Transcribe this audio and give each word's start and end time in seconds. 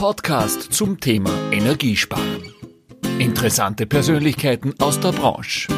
Podcast 0.00 0.72
zum 0.72 0.98
Thema 0.98 1.30
Energiesparen. 1.52 2.54
Interessante 3.18 3.84
Persönlichkeiten 3.84 4.72
aus 4.80 4.98
der 4.98 5.12
Branche. 5.12 5.68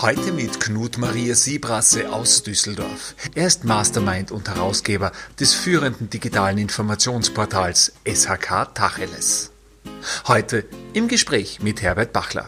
Heute 0.00 0.30
mit 0.32 0.60
Knut 0.60 0.96
Maria 0.96 1.34
Siebrasse 1.34 2.12
aus 2.12 2.44
Düsseldorf. 2.44 3.16
Er 3.34 3.48
ist 3.48 3.64
Mastermind 3.64 4.30
und 4.30 4.48
Herausgeber 4.48 5.10
des 5.40 5.54
führenden 5.54 6.08
digitalen 6.08 6.56
Informationsportals 6.58 7.94
SHK 8.06 8.72
Tacheles. 8.74 9.50
Heute 10.28 10.64
im 10.92 11.08
Gespräch 11.08 11.58
mit 11.60 11.82
Herbert 11.82 12.12
Bachler. 12.12 12.46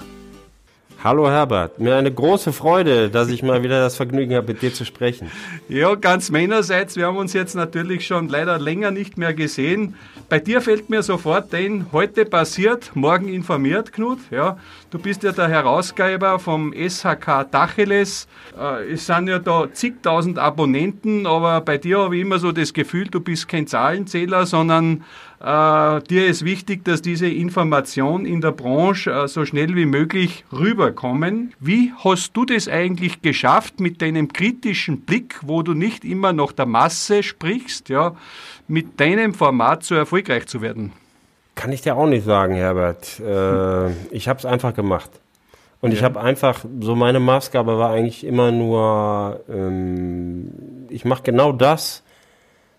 Hallo 1.03 1.31
Herbert, 1.31 1.79
mir 1.79 1.97
eine 1.97 2.13
große 2.13 2.53
Freude, 2.53 3.09
dass 3.09 3.31
ich 3.31 3.43
mal 3.43 3.63
wieder 3.63 3.81
das 3.81 3.97
Vergnügen 3.97 4.35
habe, 4.35 4.49
mit 4.49 4.61
dir 4.61 4.75
zu 4.75 4.85
sprechen. 4.85 5.31
Ja, 5.67 5.95
ganz 5.95 6.31
meinerseits. 6.31 6.95
Wir 6.95 7.07
haben 7.07 7.17
uns 7.17 7.33
jetzt 7.33 7.55
natürlich 7.55 8.07
schon 8.07 8.29
leider 8.29 8.59
länger 8.59 8.91
nicht 8.91 9.17
mehr 9.17 9.33
gesehen. 9.33 9.95
Bei 10.29 10.39
dir 10.39 10.61
fällt 10.61 10.91
mir 10.91 11.03
sofort 11.03 11.55
ein, 11.55 11.87
heute 11.93 12.27
passiert, 12.27 12.95
morgen 12.95 13.29
informiert, 13.29 13.95
Knut. 13.95 14.19
Ja, 14.31 14.59
du 14.91 14.99
bist 14.99 15.23
ja 15.23 15.33
der 15.33 15.49
Herausgeber 15.49 16.39
vom 16.39 16.75
SHK 16.75 17.51
Dacheles. 17.51 18.29
Äh, 18.61 18.93
es 18.93 19.07
sind 19.07 19.27
ja 19.27 19.39
da 19.39 19.73
zigtausend 19.73 20.39
Abonnenten, 20.39 21.27
aber 21.27 21.63
bei 21.63 21.79
dir 21.79 22.01
habe 22.01 22.17
ich 22.17 22.23
immer 22.23 22.39
so 22.39 22.53
das 22.53 22.75
Gefühl, 22.75 23.07
du 23.07 23.21
bist 23.21 23.49
kein 23.49 23.67
Zahlenzähler, 23.67 24.45
sondern 24.45 25.03
äh, 25.41 26.03
dir 26.03 26.27
ist 26.27 26.45
wichtig, 26.45 26.85
dass 26.85 27.01
diese 27.01 27.27
Information 27.27 28.27
in 28.27 28.43
der 28.43 28.53
Branche 28.53 29.11
äh, 29.11 29.27
so 29.27 29.47
schnell 29.47 29.75
wie 29.75 29.87
möglich 29.87 30.45
rüberkommen. 30.91 31.55
Wie 31.61 31.93
hast 32.05 32.37
du 32.37 32.45
das 32.45 32.69
eigentlich 32.69 33.23
geschafft 33.23 33.81
mit 33.81 34.03
deinem 34.03 34.33
kritischen 34.33 35.03
Blick, 35.03 35.41
wo 35.43 35.63
du 35.63 35.75
nicht 35.75 36.05
immer 36.05 36.33
nach 36.33 36.53
der 36.53 36.67
Masse 36.67 37.23
sprichst, 37.23 37.89
ja, 37.89 38.15
mit 38.69 39.01
deinem 39.01 39.35
Format 39.35 39.85
so 39.85 39.95
erfolgreich 39.95 40.47
zu 40.47 40.61
werden? 40.61 40.93
Kann 41.55 41.73
ich 41.73 41.83
dir 41.83 41.97
auch 41.97 42.07
nicht 42.07 42.25
sagen, 42.25 42.55
Herbert. 42.55 43.21
Äh, 43.31 43.91
ich 44.11 44.29
habe 44.29 44.39
es 44.39 44.45
einfach 44.45 44.75
gemacht. 44.75 45.11
Und 45.81 45.93
ja. 45.93 45.99
ich 45.99 46.05
habe 46.05 46.21
einfach, 46.21 46.65
so 46.81 46.95
meine 46.95 47.21
Maßgabe 47.21 47.79
war 47.79 47.91
eigentlich 47.91 48.25
immer 48.25 48.51
nur, 48.51 49.41
ähm, 49.49 50.51
ich 50.89 51.05
mache 51.05 51.23
genau 51.23 51.53
das, 51.53 52.03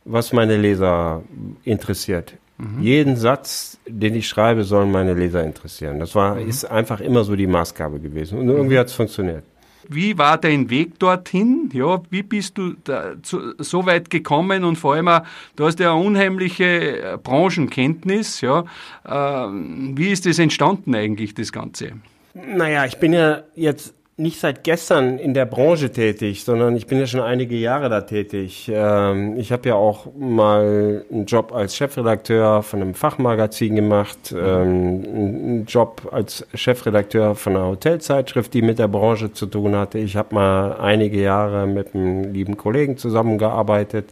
was 0.04 0.34
meine 0.34 0.58
Leser 0.58 1.24
interessiert. 1.64 2.34
Mhm. 2.62 2.82
Jeden 2.82 3.16
Satz, 3.16 3.80
den 3.88 4.14
ich 4.14 4.28
schreibe, 4.28 4.64
sollen 4.64 4.92
meine 4.92 5.14
Leser 5.14 5.44
interessieren. 5.44 6.00
Das 6.00 6.14
war, 6.14 6.36
mhm. 6.36 6.48
ist 6.48 6.66
einfach 6.66 7.02
immer 7.02 7.24
so 7.24 7.36
die 7.36 7.48
Maßgabe 7.48 8.00
gewesen. 8.00 8.38
Und 8.38 8.50
irgendwie 8.50 8.76
mhm. 8.76 8.80
hat 8.80 8.88
es 8.88 8.94
funktioniert. 8.94 9.44
Wie 9.90 10.18
war 10.18 10.38
dein 10.38 10.70
Weg 10.70 11.00
dorthin? 11.00 11.70
Ja, 11.74 12.02
wie 12.12 12.22
bist 12.22 12.58
du 12.58 12.76
zu, 13.24 13.56
so 13.58 13.86
weit 13.86 14.10
gekommen 14.10 14.64
und 14.64 14.78
vor 14.78 14.94
allem 14.94 15.08
auch, 15.08 15.22
du 15.56 15.66
hast 15.66 15.80
ja 15.80 15.94
eine 15.94 16.02
unheimliche 16.02 17.14
äh, 17.14 17.18
Branchenkenntnis, 17.22 18.42
ja. 18.42 18.64
Äh, 19.04 19.12
wie 19.12 20.12
ist 20.12 20.28
das 20.28 20.38
entstanden 20.40 20.94
eigentlich, 20.94 21.34
das 21.34 21.52
Ganze? 21.52 21.94
Naja, 22.34 22.86
ich 22.86 22.98
bin 23.00 23.12
ja 23.12 23.42
jetzt 23.56 23.94
nicht 24.22 24.40
seit 24.40 24.64
gestern 24.64 25.18
in 25.18 25.34
der 25.34 25.46
Branche 25.46 25.92
tätig, 25.92 26.44
sondern 26.44 26.76
ich 26.76 26.88
bin 26.88 27.00
ja 27.00 27.08
schon 27.08 27.22
einige 27.22 27.56
Jahre 27.56 27.90
da 27.90 28.02
tätig. 28.02 28.72
Ähm, 28.74 29.38
ich 29.38 29.52
habe 29.52 29.70
ja 29.70 29.76
auch 29.76 30.08
mal 30.18 31.04
einen 31.12 31.26
Job 31.26 31.52
als 31.54 31.76
Chefredakteur 31.76 32.62
von 32.62 32.82
einem 32.82 32.94
Fachmagazin 32.94 33.76
gemacht, 33.76 34.32
ähm, 34.32 35.04
einen 35.06 35.66
Job 35.66 36.08
als 36.12 36.46
Chefredakteur 36.54 37.36
von 37.36 37.56
einer 37.56 37.68
Hotelzeitschrift, 37.68 38.54
die 38.54 38.62
mit 38.62 38.80
der 38.80 38.88
Branche 38.88 39.34
zu 39.34 39.48
tun 39.48 39.76
hatte. 39.76 39.98
Ich 39.98 40.16
habe 40.16 40.36
mal 40.36 40.74
einige 40.74 41.20
Jahre 41.20 41.66
mit 41.66 41.96
einem 41.96 42.32
lieben 42.32 42.58
Kollegen 42.58 42.98
zusammengearbeitet 42.98 44.10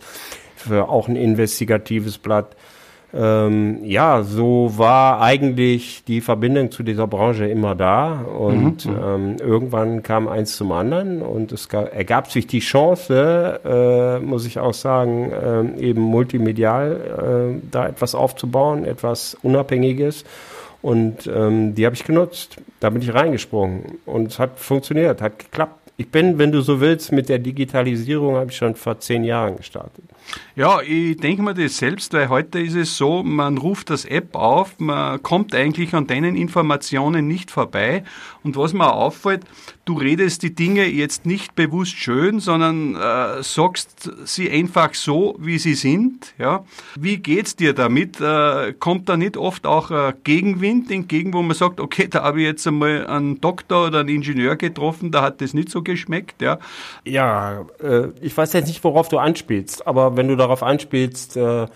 für 0.55 0.89
auch 0.89 1.07
ein 1.07 1.15
investigatives 1.15 2.17
Blatt 2.17 2.55
ähm, 3.13 3.83
ja, 3.83 4.21
so 4.21 4.73
war 4.77 5.21
eigentlich 5.21 6.03
die 6.03 6.21
Verbindung 6.21 6.69
zu 6.71 6.83
dieser 6.83 7.07
Branche 7.07 7.47
immer 7.47 7.73
da 7.73 8.21
und 8.21 8.85
mhm. 8.85 8.97
ähm, 9.03 9.35
irgendwann 9.39 10.03
kam 10.03 10.27
eins 10.27 10.55
zum 10.57 10.71
anderen 10.71 11.23
und 11.23 11.51
es 11.51 11.69
gab, 11.69 11.93
ergab 11.93 12.31
sich 12.31 12.45
die 12.45 12.59
Chance, 12.59 13.59
äh, 13.65 14.19
muss 14.23 14.45
ich 14.45 14.59
auch 14.59 14.75
sagen, 14.75 15.31
äh, 15.31 15.81
eben 15.81 16.01
multimedial 16.01 17.55
äh, 17.55 17.67
da 17.71 17.87
etwas 17.87 18.13
aufzubauen, 18.13 18.85
etwas 18.85 19.35
Unabhängiges 19.41 20.23
und 20.83 21.27
ähm, 21.27 21.73
die 21.73 21.85
habe 21.85 21.95
ich 21.95 22.03
genutzt. 22.03 22.57
Da 22.79 22.91
bin 22.91 23.01
ich 23.01 23.13
reingesprungen 23.13 23.97
und 24.05 24.27
es 24.27 24.39
hat 24.39 24.59
funktioniert, 24.59 25.21
hat 25.21 25.39
geklappt. 25.39 25.88
Ich 25.99 26.09
bin, 26.09 26.37
wenn 26.37 26.53
du 26.53 26.61
so 26.61 26.79
willst, 26.79 27.11
mit 27.11 27.27
der 27.27 27.39
Digitalisierung 27.39 28.37
habe 28.37 28.51
ich 28.51 28.55
schon 28.55 28.73
vor 28.73 29.01
zehn 29.01 29.25
Jahren 29.25 29.57
gestartet. 29.57 30.05
Ja, 30.55 30.79
ich 30.81 31.17
denke 31.17 31.41
mir 31.41 31.53
das 31.53 31.75
selbst, 31.75 32.13
weil 32.13 32.29
heute 32.29 32.57
ist 32.61 32.75
es 32.75 32.95
so, 32.95 33.21
man 33.21 33.57
ruft 33.57 33.89
das 33.89 34.05
App 34.05 34.33
auf, 34.33 34.79
man 34.79 35.21
kommt 35.21 35.53
eigentlich 35.53 35.93
an 35.93 36.07
deinen 36.07 36.37
Informationen 36.37 37.27
nicht 37.27 37.51
vorbei. 37.51 38.05
Und 38.43 38.55
was 38.55 38.73
mir 38.73 38.93
auffällt, 38.93 39.43
du 39.83 39.95
redest 39.95 40.43
die 40.43 40.55
Dinge 40.55 40.85
jetzt 40.85 41.25
nicht 41.25 41.55
bewusst 41.55 41.97
schön, 41.97 42.39
sondern 42.39 42.95
äh, 42.95 43.43
sagst 43.43 44.11
sie 44.23 44.49
einfach 44.49 44.93
so, 44.93 45.35
wie 45.39 45.57
sie 45.57 45.73
sind. 45.73 46.33
Ja? 46.37 46.63
Wie 46.97 47.17
geht's 47.17 47.55
dir 47.55 47.73
damit? 47.73 48.21
Äh, 48.21 48.73
kommt 48.79 49.09
da 49.09 49.17
nicht 49.17 49.35
oft 49.35 49.65
auch 49.65 49.91
äh, 49.91 50.13
Gegenwind 50.23 50.89
entgegen, 50.89 51.33
wo 51.33 51.41
man 51.41 51.55
sagt, 51.55 51.81
okay, 51.81 52.07
da 52.09 52.23
habe 52.23 52.39
ich 52.39 52.45
jetzt 52.45 52.65
einmal 52.65 53.07
einen 53.07 53.41
Doktor 53.41 53.87
oder 53.87 53.99
einen 53.99 54.09
Ingenieur 54.09 54.55
getroffen, 54.55 55.11
da 55.11 55.21
hat 55.21 55.41
das 55.41 55.53
nicht 55.53 55.69
so 55.69 55.81
geschmeckt. 55.81 56.41
Ja, 56.41 56.59
ja 57.03 57.65
äh, 57.81 58.07
ich 58.21 58.35
weiß 58.35 58.53
jetzt 58.53 58.67
nicht, 58.67 58.83
worauf 58.83 59.09
du 59.09 59.17
anspielst, 59.17 59.85
aber 59.85 60.15
wenn 60.15 60.29
du 60.29 60.37
darauf 60.37 60.63
anspielst, 60.63 61.35
äh, 61.35 61.67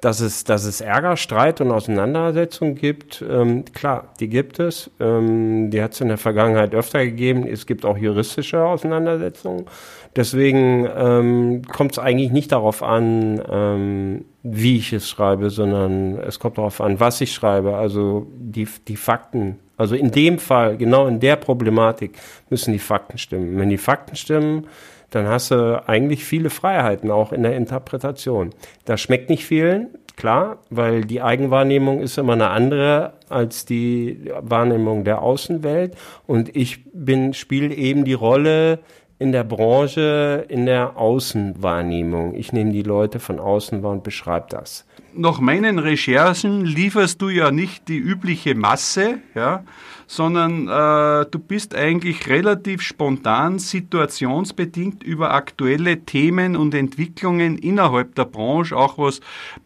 dass 0.00 0.20
es, 0.20 0.44
dass 0.44 0.64
es 0.64 0.80
Ärger, 0.80 1.16
Streit 1.16 1.60
und 1.60 1.72
Auseinandersetzungen 1.72 2.76
gibt, 2.76 3.24
ähm, 3.28 3.64
klar, 3.72 4.12
die 4.20 4.28
gibt 4.28 4.60
es. 4.60 4.90
Ähm, 5.00 5.70
die 5.70 5.82
hat 5.82 5.92
es 5.92 6.00
in 6.00 6.08
der 6.08 6.18
Vergangenheit 6.18 6.74
öfter 6.74 7.04
gegeben. 7.04 7.46
Es 7.46 7.66
gibt 7.66 7.84
auch 7.84 7.98
juristische 7.98 8.64
Auseinandersetzungen. 8.64 9.66
Deswegen 10.14 10.88
ähm, 10.96 11.62
kommt 11.62 11.92
es 11.92 11.98
eigentlich 11.98 12.30
nicht 12.30 12.52
darauf 12.52 12.82
an, 12.82 13.42
ähm, 13.50 14.24
wie 14.42 14.76
ich 14.76 14.92
es 14.92 15.08
schreibe, 15.08 15.50
sondern 15.50 16.18
es 16.18 16.38
kommt 16.38 16.58
darauf 16.58 16.80
an, 16.80 17.00
was 17.00 17.20
ich 17.20 17.32
schreibe. 17.32 17.76
Also 17.76 18.26
die, 18.36 18.68
die 18.86 18.96
Fakten. 18.96 19.58
Also 19.76 19.94
in 19.94 20.10
dem 20.10 20.38
Fall, 20.38 20.76
genau 20.76 21.06
in 21.06 21.20
der 21.20 21.36
Problematik, 21.36 22.16
müssen 22.50 22.72
die 22.72 22.78
Fakten 22.78 23.18
stimmen. 23.18 23.58
Wenn 23.58 23.68
die 23.68 23.78
Fakten 23.78 24.16
stimmen, 24.16 24.66
dann 25.10 25.26
hast 25.26 25.50
du 25.50 25.82
eigentlich 25.86 26.24
viele 26.24 26.50
Freiheiten 26.50 27.10
auch 27.10 27.32
in 27.32 27.42
der 27.42 27.56
Interpretation. 27.56 28.50
Das 28.84 29.00
schmeckt 29.00 29.30
nicht 29.30 29.44
vielen, 29.44 29.88
klar, 30.16 30.58
weil 30.68 31.04
die 31.04 31.22
Eigenwahrnehmung 31.22 32.00
ist 32.00 32.18
immer 32.18 32.34
eine 32.34 32.50
andere 32.50 33.14
als 33.28 33.64
die 33.64 34.30
Wahrnehmung 34.40 35.04
der 35.04 35.22
Außenwelt 35.22 35.96
und 36.26 36.54
ich 36.54 36.84
bin 36.92 37.34
spiele 37.34 37.74
eben 37.74 38.04
die 38.04 38.14
Rolle 38.14 38.80
in 39.18 39.32
der 39.32 39.44
Branche 39.44 40.46
in 40.48 40.66
der 40.66 40.96
Außenwahrnehmung. 40.96 42.34
Ich 42.34 42.52
nehme 42.52 42.72
die 42.72 42.82
Leute 42.82 43.18
von 43.18 43.40
außen 43.40 43.82
wahr 43.82 43.92
und 43.92 44.04
beschreibe 44.04 44.46
das. 44.50 44.84
Nach 45.12 45.40
meinen 45.40 45.78
Recherchen 45.78 46.64
lieferst 46.64 47.20
du 47.20 47.28
ja 47.28 47.50
nicht 47.50 47.88
die 47.88 47.98
übliche 47.98 48.54
Masse, 48.54 49.18
ja, 49.34 49.64
sondern 50.06 50.68
äh, 50.68 51.26
du 51.30 51.38
bist 51.38 51.74
eigentlich 51.74 52.28
relativ 52.28 52.82
spontan, 52.82 53.58
situationsbedingt 53.58 55.02
über 55.02 55.34
aktuelle 55.34 56.00
Themen 56.00 56.56
und 56.56 56.74
Entwicklungen 56.74 57.58
innerhalb 57.58 58.14
der 58.14 58.24
Branche, 58.24 58.76
auch 58.76 58.98
was 58.98 59.20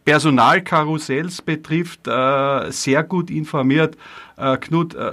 Personalkarussells 0.04 1.42
betrifft, 1.42 2.08
äh, 2.08 2.70
sehr 2.70 3.04
gut 3.04 3.30
informiert. 3.30 3.96
Äh, 4.36 4.56
Knut, 4.56 4.94
äh, 4.94 5.12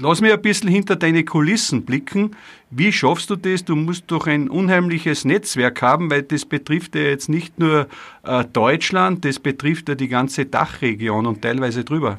lass 0.00 0.20
mich 0.20 0.32
ein 0.32 0.42
bisschen 0.42 0.68
hinter 0.68 0.96
deine 0.96 1.24
Kulissen 1.24 1.84
blicken. 1.84 2.36
Wie 2.70 2.92
schaffst 2.92 3.30
du 3.30 3.36
das? 3.36 3.64
Du 3.64 3.76
musst 3.76 4.04
doch 4.08 4.26
ein 4.26 4.48
unheimliches 4.48 5.24
Netzwerk 5.24 5.82
haben, 5.82 6.10
weil 6.10 6.22
das 6.22 6.44
betrifft 6.44 6.94
ja 6.94 7.02
jetzt 7.02 7.28
nicht 7.28 7.58
nur 7.58 7.86
äh, 8.24 8.44
Deutschland, 8.52 9.24
das 9.24 9.38
betrifft 9.38 9.88
ja 9.88 9.94
die 9.94 10.08
ganze 10.08 10.46
Dachregion 10.46 11.26
und 11.26 11.42
teilweise 11.42 11.84
drüber. 11.84 12.18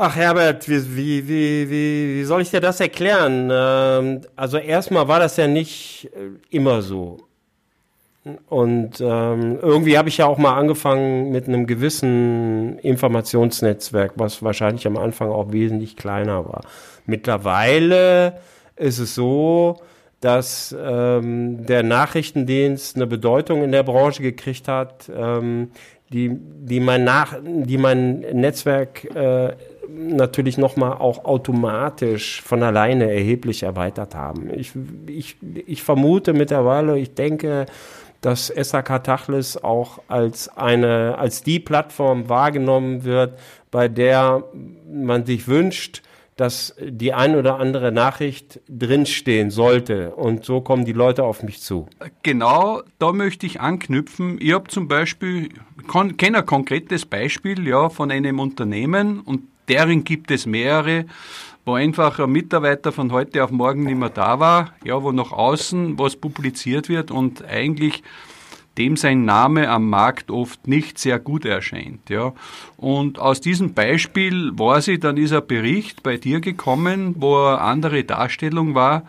Ach 0.00 0.14
Herbert, 0.14 0.68
wie, 0.68 0.96
wie, 0.96 1.28
wie, 1.28 1.70
wie 2.18 2.24
soll 2.24 2.42
ich 2.42 2.50
dir 2.50 2.60
das 2.60 2.78
erklären? 2.80 3.48
Ähm, 3.52 4.20
also 4.36 4.58
erstmal 4.58 5.08
war 5.08 5.18
das 5.18 5.36
ja 5.36 5.48
nicht 5.48 6.08
äh, 6.14 6.56
immer 6.56 6.82
so. 6.82 7.27
Und 8.48 9.00
ähm, 9.00 9.58
irgendwie 9.60 9.96
habe 9.98 10.08
ich 10.08 10.18
ja 10.18 10.26
auch 10.26 10.38
mal 10.38 10.56
angefangen 10.56 11.30
mit 11.30 11.48
einem 11.48 11.66
gewissen 11.66 12.78
Informationsnetzwerk, 12.78 14.12
was 14.16 14.42
wahrscheinlich 14.42 14.86
am 14.86 14.96
Anfang 14.96 15.30
auch 15.30 15.52
wesentlich 15.52 15.96
kleiner 15.96 16.44
war. 16.46 16.62
Mittlerweile 17.06 18.38
ist 18.76 18.98
es 18.98 19.14
so, 19.14 19.76
dass 20.20 20.74
ähm, 20.78 21.64
der 21.66 21.82
Nachrichtendienst 21.82 22.96
eine 22.96 23.06
Bedeutung 23.06 23.62
in 23.62 23.72
der 23.72 23.82
Branche 23.84 24.22
gekriegt 24.22 24.68
hat, 24.68 25.10
ähm, 25.14 25.70
die, 26.10 26.30
die, 26.32 26.80
mein 26.80 27.04
Nach 27.04 27.36
die 27.44 27.78
mein 27.78 28.20
Netzwerk 28.20 29.04
äh, 29.14 29.52
natürlich 29.88 30.58
nochmal 30.58 30.92
auch 30.92 31.24
automatisch 31.24 32.42
von 32.42 32.62
alleine 32.62 33.10
erheblich 33.10 33.62
erweitert 33.62 34.14
haben. 34.14 34.50
Ich, 34.54 34.72
ich, 35.06 35.36
ich 35.66 35.82
vermute 35.82 36.32
mittlerweile, 36.32 36.98
ich 36.98 37.14
denke, 37.14 37.66
dass 38.20 38.48
SAK 38.48 39.04
Tachlis 39.04 39.56
auch 39.56 40.00
als 40.08 40.48
eine, 40.48 41.16
als 41.18 41.42
die 41.42 41.60
Plattform 41.60 42.28
wahrgenommen 42.28 43.04
wird, 43.04 43.38
bei 43.70 43.88
der 43.88 44.44
man 44.90 45.24
sich 45.24 45.46
wünscht, 45.46 46.02
dass 46.38 46.76
die 46.80 47.12
ein 47.12 47.34
oder 47.34 47.58
andere 47.58 47.90
Nachricht 47.90 48.60
drinstehen 48.68 49.50
sollte. 49.50 50.14
Und 50.14 50.44
so 50.44 50.60
kommen 50.60 50.84
die 50.84 50.92
Leute 50.92 51.24
auf 51.24 51.42
mich 51.42 51.60
zu. 51.60 51.88
Genau, 52.22 52.82
da 53.00 53.12
möchte 53.12 53.44
ich 53.44 53.60
anknüpfen. 53.60 54.38
Ich 54.40 54.52
habe 54.52 54.68
zum 54.68 54.86
Beispiel, 54.86 55.48
kenne 56.16 56.38
ein 56.38 56.46
konkretes 56.46 57.06
Beispiel 57.06 57.66
ja, 57.66 57.88
von 57.88 58.12
einem 58.12 58.38
Unternehmen 58.38 59.20
und 59.20 59.42
deren 59.68 60.04
gibt 60.04 60.30
es 60.30 60.46
mehrere, 60.46 61.06
wo 61.68 61.74
einfach 61.74 62.18
ein 62.18 62.32
Mitarbeiter 62.32 62.92
von 62.92 63.12
heute 63.12 63.44
auf 63.44 63.50
morgen 63.50 63.84
nicht 63.84 63.98
mehr 63.98 64.08
da 64.08 64.40
war, 64.40 64.72
ja, 64.84 65.02
wo 65.02 65.12
nach 65.12 65.32
außen 65.32 65.98
was 65.98 66.16
publiziert 66.16 66.88
wird 66.88 67.10
und 67.10 67.44
eigentlich 67.44 68.02
dem 68.78 68.96
sein 68.96 69.26
Name 69.26 69.68
am 69.68 69.90
Markt 69.90 70.30
oft 70.30 70.66
nicht 70.66 70.98
sehr 70.98 71.18
gut 71.18 71.44
erscheint. 71.44 72.08
Ja. 72.08 72.32
Und 72.78 73.18
aus 73.18 73.42
diesem 73.42 73.74
Beispiel 73.74 74.52
war 74.58 74.80
sie, 74.80 74.98
dann 74.98 75.18
ist 75.18 75.34
ein 75.34 75.46
Bericht 75.46 76.02
bei 76.02 76.16
dir 76.16 76.40
gekommen, 76.40 77.16
wo 77.18 77.36
eine 77.36 77.60
andere 77.60 78.02
Darstellung 78.04 78.74
war. 78.74 79.02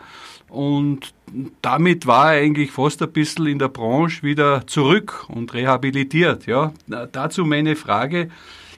Und 0.48 1.14
damit 1.62 2.06
war 2.06 2.34
er 2.34 2.42
eigentlich 2.42 2.72
fast 2.72 3.00
ein 3.00 3.12
bisschen 3.12 3.46
in 3.46 3.58
der 3.58 3.68
Branche 3.68 4.22
wieder 4.22 4.66
zurück 4.66 5.24
und 5.28 5.54
rehabilitiert. 5.54 6.44
Ja. 6.44 6.74
Dazu 7.12 7.46
meine 7.46 7.74
Frage, 7.74 8.28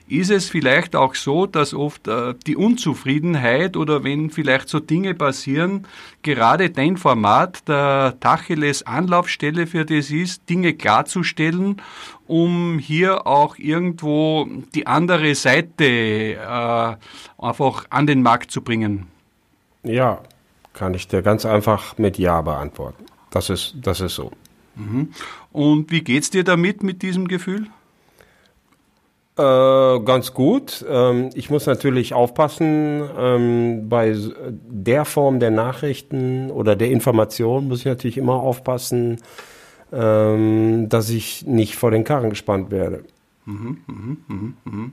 ist 0.07 0.29
es 0.29 0.49
vielleicht 0.49 0.95
auch 0.95 1.15
so, 1.15 1.45
dass 1.45 1.73
oft 1.73 2.07
äh, 2.07 2.33
die 2.45 2.55
Unzufriedenheit 2.55 3.77
oder 3.77 4.03
wenn 4.03 4.29
vielleicht 4.29 4.69
so 4.69 4.79
Dinge 4.79 5.13
passieren, 5.13 5.87
gerade 6.21 6.69
dein 6.69 6.97
Format 6.97 7.67
der 7.67 8.17
Tacheles 8.19 8.85
Anlaufstelle 8.85 9.65
für 9.67 9.85
das 9.85 10.11
ist, 10.11 10.49
Dinge 10.49 10.73
klarzustellen, 10.73 11.81
um 12.27 12.79
hier 12.79 13.25
auch 13.27 13.57
irgendwo 13.57 14.47
die 14.75 14.87
andere 14.87 15.35
Seite 15.35 15.85
äh, 15.85 16.95
einfach 17.37 17.85
an 17.89 18.07
den 18.07 18.21
Markt 18.21 18.51
zu 18.51 18.61
bringen? 18.61 19.07
Ja, 19.83 20.21
kann 20.73 20.93
ich 20.93 21.07
dir 21.07 21.21
ganz 21.21 21.45
einfach 21.45 21.97
mit 21.97 22.17
Ja 22.17 22.41
beantworten. 22.41 23.05
Das 23.31 23.49
ist, 23.49 23.75
das 23.81 24.01
ist 24.01 24.15
so. 24.15 24.31
Mhm. 24.75 25.09
Und 25.51 25.91
wie 25.91 26.01
geht's 26.01 26.29
dir 26.29 26.43
damit, 26.43 26.83
mit 26.83 27.01
diesem 27.01 27.27
Gefühl? 27.27 27.67
Äh, 29.35 29.99
ganz 30.01 30.33
gut. 30.33 30.85
Ähm, 30.87 31.31
ich 31.33 31.49
muss 31.49 31.65
natürlich 31.65 32.13
aufpassen, 32.13 33.03
ähm, 33.17 33.89
bei 33.89 34.15
der 34.69 35.05
Form 35.05 35.39
der 35.39 35.49
Nachrichten 35.49 36.51
oder 36.51 36.75
der 36.75 36.91
Information 36.91 37.67
muss 37.67 37.79
ich 37.79 37.85
natürlich 37.85 38.17
immer 38.17 38.35
aufpassen, 38.35 39.17
ähm, 39.91 40.87
dass 40.89 41.09
ich 41.09 41.47
nicht 41.47 41.75
vor 41.75 41.89
den 41.89 42.03
Karren 42.03 42.29
gespannt 42.29 42.69
werde. 42.69 43.05
Mhm, 43.45 43.77
mh, 43.87 44.17
mh, 44.27 44.53
mh. 44.65 44.91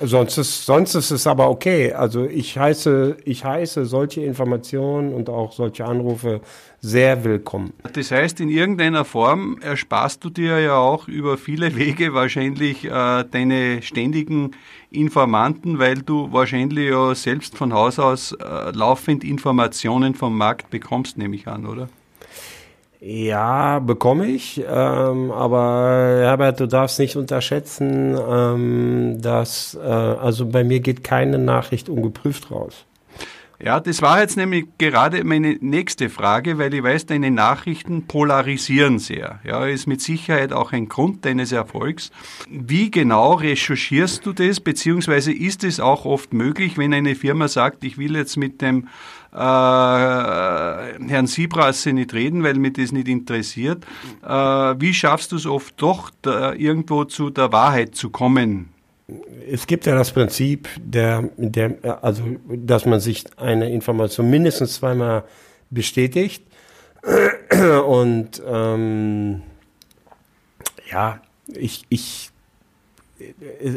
Sonst 0.00 0.38
ist, 0.38 0.66
sonst 0.66 0.96
ist 0.96 1.12
es 1.12 1.26
aber 1.26 1.48
okay. 1.48 1.92
Also 1.92 2.24
ich 2.24 2.58
heiße, 2.58 3.16
ich 3.24 3.44
heiße 3.44 3.84
solche 3.84 4.22
Informationen 4.22 5.14
und 5.14 5.30
auch 5.30 5.52
solche 5.52 5.84
Anrufe 5.84 6.40
sehr 6.80 7.22
willkommen. 7.22 7.72
Das 7.92 8.10
heißt, 8.10 8.40
in 8.40 8.48
irgendeiner 8.48 9.04
Form 9.04 9.58
ersparst 9.62 10.24
du 10.24 10.30
dir 10.30 10.58
ja 10.58 10.76
auch 10.76 11.06
über 11.06 11.38
viele 11.38 11.76
Wege 11.76 12.12
wahrscheinlich 12.12 12.84
äh, 12.84 13.24
deine 13.30 13.82
ständigen 13.82 14.50
Informanten, 14.90 15.78
weil 15.78 16.02
du 16.02 16.32
wahrscheinlich 16.32 16.90
ja 16.90 17.14
selbst 17.14 17.56
von 17.56 17.72
Haus 17.72 18.00
aus 18.00 18.32
äh, 18.32 18.70
laufend 18.72 19.22
Informationen 19.22 20.14
vom 20.14 20.36
Markt 20.36 20.70
bekommst, 20.70 21.16
nehme 21.18 21.36
ich 21.36 21.46
an, 21.46 21.66
oder? 21.66 21.88
Ja, 23.06 23.80
bekomme 23.80 24.26
ich. 24.28 24.64
Ähm, 24.66 25.30
aber 25.30 26.20
Herbert, 26.22 26.58
du 26.58 26.66
darfst 26.66 26.98
nicht 26.98 27.16
unterschätzen, 27.16 28.16
ähm, 28.16 29.20
dass 29.20 29.74
äh, 29.74 29.86
also 29.86 30.46
bei 30.46 30.64
mir 30.64 30.80
geht 30.80 31.04
keine 31.04 31.38
Nachricht 31.38 31.90
ungeprüft 31.90 32.50
raus. 32.50 32.86
Ja, 33.62 33.78
das 33.78 34.02
war 34.02 34.20
jetzt 34.20 34.36
nämlich 34.36 34.66
gerade 34.78 35.22
meine 35.22 35.56
nächste 35.60 36.08
Frage, 36.08 36.58
weil 36.58 36.72
ich 36.74 36.82
weiß, 36.82 37.06
deine 37.06 37.30
Nachrichten 37.30 38.06
polarisieren 38.06 38.98
sehr. 38.98 39.38
Ja, 39.44 39.66
ist 39.66 39.86
mit 39.86 40.00
Sicherheit 40.00 40.52
auch 40.52 40.72
ein 40.72 40.88
Grund 40.88 41.24
deines 41.24 41.52
Erfolgs. 41.52 42.10
Wie 42.48 42.90
genau 42.90 43.34
recherchierst 43.34 44.24
du 44.26 44.32
das, 44.32 44.60
beziehungsweise 44.60 45.32
ist 45.32 45.62
es 45.62 45.78
auch 45.78 46.04
oft 46.04 46.32
möglich, 46.32 46.78
wenn 46.78 46.92
eine 46.92 47.14
Firma 47.14 47.48
sagt, 47.48 47.84
ich 47.84 47.96
will 47.96 48.16
jetzt 48.16 48.36
mit 48.36 48.60
dem 48.60 48.88
äh, 49.34 49.38
Herrn 49.38 51.26
Siebrasse 51.26 51.92
nicht 51.92 52.14
reden, 52.14 52.42
weil 52.44 52.54
mich 52.54 52.74
das 52.74 52.92
nicht 52.92 53.08
interessiert. 53.08 53.84
Äh, 54.22 54.28
wie 54.28 54.94
schaffst 54.94 55.32
du 55.32 55.36
es 55.36 55.46
oft 55.46 55.74
doch, 55.80 56.10
irgendwo 56.24 57.04
zu 57.04 57.30
der 57.30 57.52
Wahrheit 57.52 57.94
zu 57.94 58.10
kommen? 58.10 58.70
Es 59.50 59.66
gibt 59.66 59.84
ja 59.84 59.94
das 59.94 60.12
Prinzip, 60.12 60.68
der, 60.78 61.28
der, 61.36 62.02
also, 62.02 62.24
dass 62.48 62.86
man 62.86 63.00
sich 63.00 63.24
eine 63.36 63.70
Information 63.70 64.30
mindestens 64.30 64.74
zweimal 64.74 65.24
bestätigt. 65.68 66.44
Und 67.86 68.42
ähm, 68.46 69.42
ja, 70.90 71.20
ich, 71.48 71.84
ich 71.90 72.30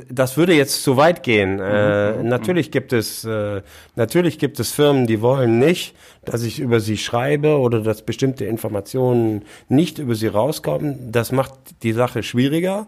das 0.09 0.38
würde 0.38 0.53
jetzt 0.53 0.83
zu 0.83 0.97
weit 0.97 1.23
gehen. 1.23 1.59
Äh, 1.59 2.11
mhm, 2.11 2.21
mhm, 2.21 2.29
natürlich 2.29 2.71
gibt 2.71 2.94
es 2.94 3.23
äh, 3.23 3.61
natürlich 3.95 4.39
gibt 4.39 4.59
es 4.59 4.71
Firmen, 4.71 5.07
die 5.07 5.21
wollen 5.21 5.59
nicht, 5.59 5.95
dass 6.25 6.44
ich 6.44 6.59
über 6.59 6.79
sie 6.79 6.97
schreibe 6.97 7.59
oder 7.59 7.81
dass 7.81 8.01
bestimmte 8.01 8.45
Informationen 8.45 9.44
nicht 9.69 9.99
über 9.99 10.15
sie 10.15 10.27
rauskommen. 10.27 11.11
Das 11.11 11.31
macht 11.31 11.53
die 11.83 11.94
Sache 11.94 12.23
schwieriger, 12.23 12.88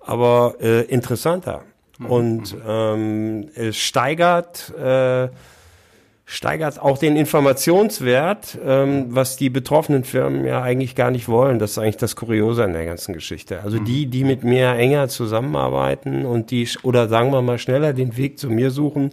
aber 0.00 0.56
äh, 0.60 0.82
interessanter 0.82 1.64
mhm, 1.98 2.06
und 2.06 2.54
mhm. 2.54 2.62
ähm, 2.66 3.48
es 3.54 3.76
steigert 3.76 4.72
äh, 4.78 5.28
steigert 6.28 6.82
auch 6.82 6.98
den 6.98 7.16
Informationswert, 7.16 8.58
ähm, 8.64 9.06
was 9.10 9.36
die 9.36 9.48
betroffenen 9.48 10.02
Firmen 10.02 10.44
ja 10.44 10.60
eigentlich 10.60 10.96
gar 10.96 11.12
nicht 11.12 11.28
wollen. 11.28 11.60
Das 11.60 11.70
ist 11.72 11.78
eigentlich 11.78 11.98
das 11.98 12.16
Kuriose 12.16 12.64
an 12.64 12.72
der 12.72 12.84
ganzen 12.84 13.14
Geschichte. 13.14 13.62
Also 13.62 13.78
die, 13.78 14.06
die 14.06 14.24
mit 14.24 14.42
mir 14.42 14.72
enger 14.72 15.08
zusammenarbeiten 15.08 16.26
und 16.26 16.50
die, 16.50 16.68
oder 16.82 17.08
sagen 17.08 17.30
wir 17.30 17.42
mal 17.42 17.58
schneller 17.58 17.92
den 17.92 18.16
Weg 18.16 18.40
zu 18.40 18.50
mir 18.50 18.72
suchen, 18.72 19.12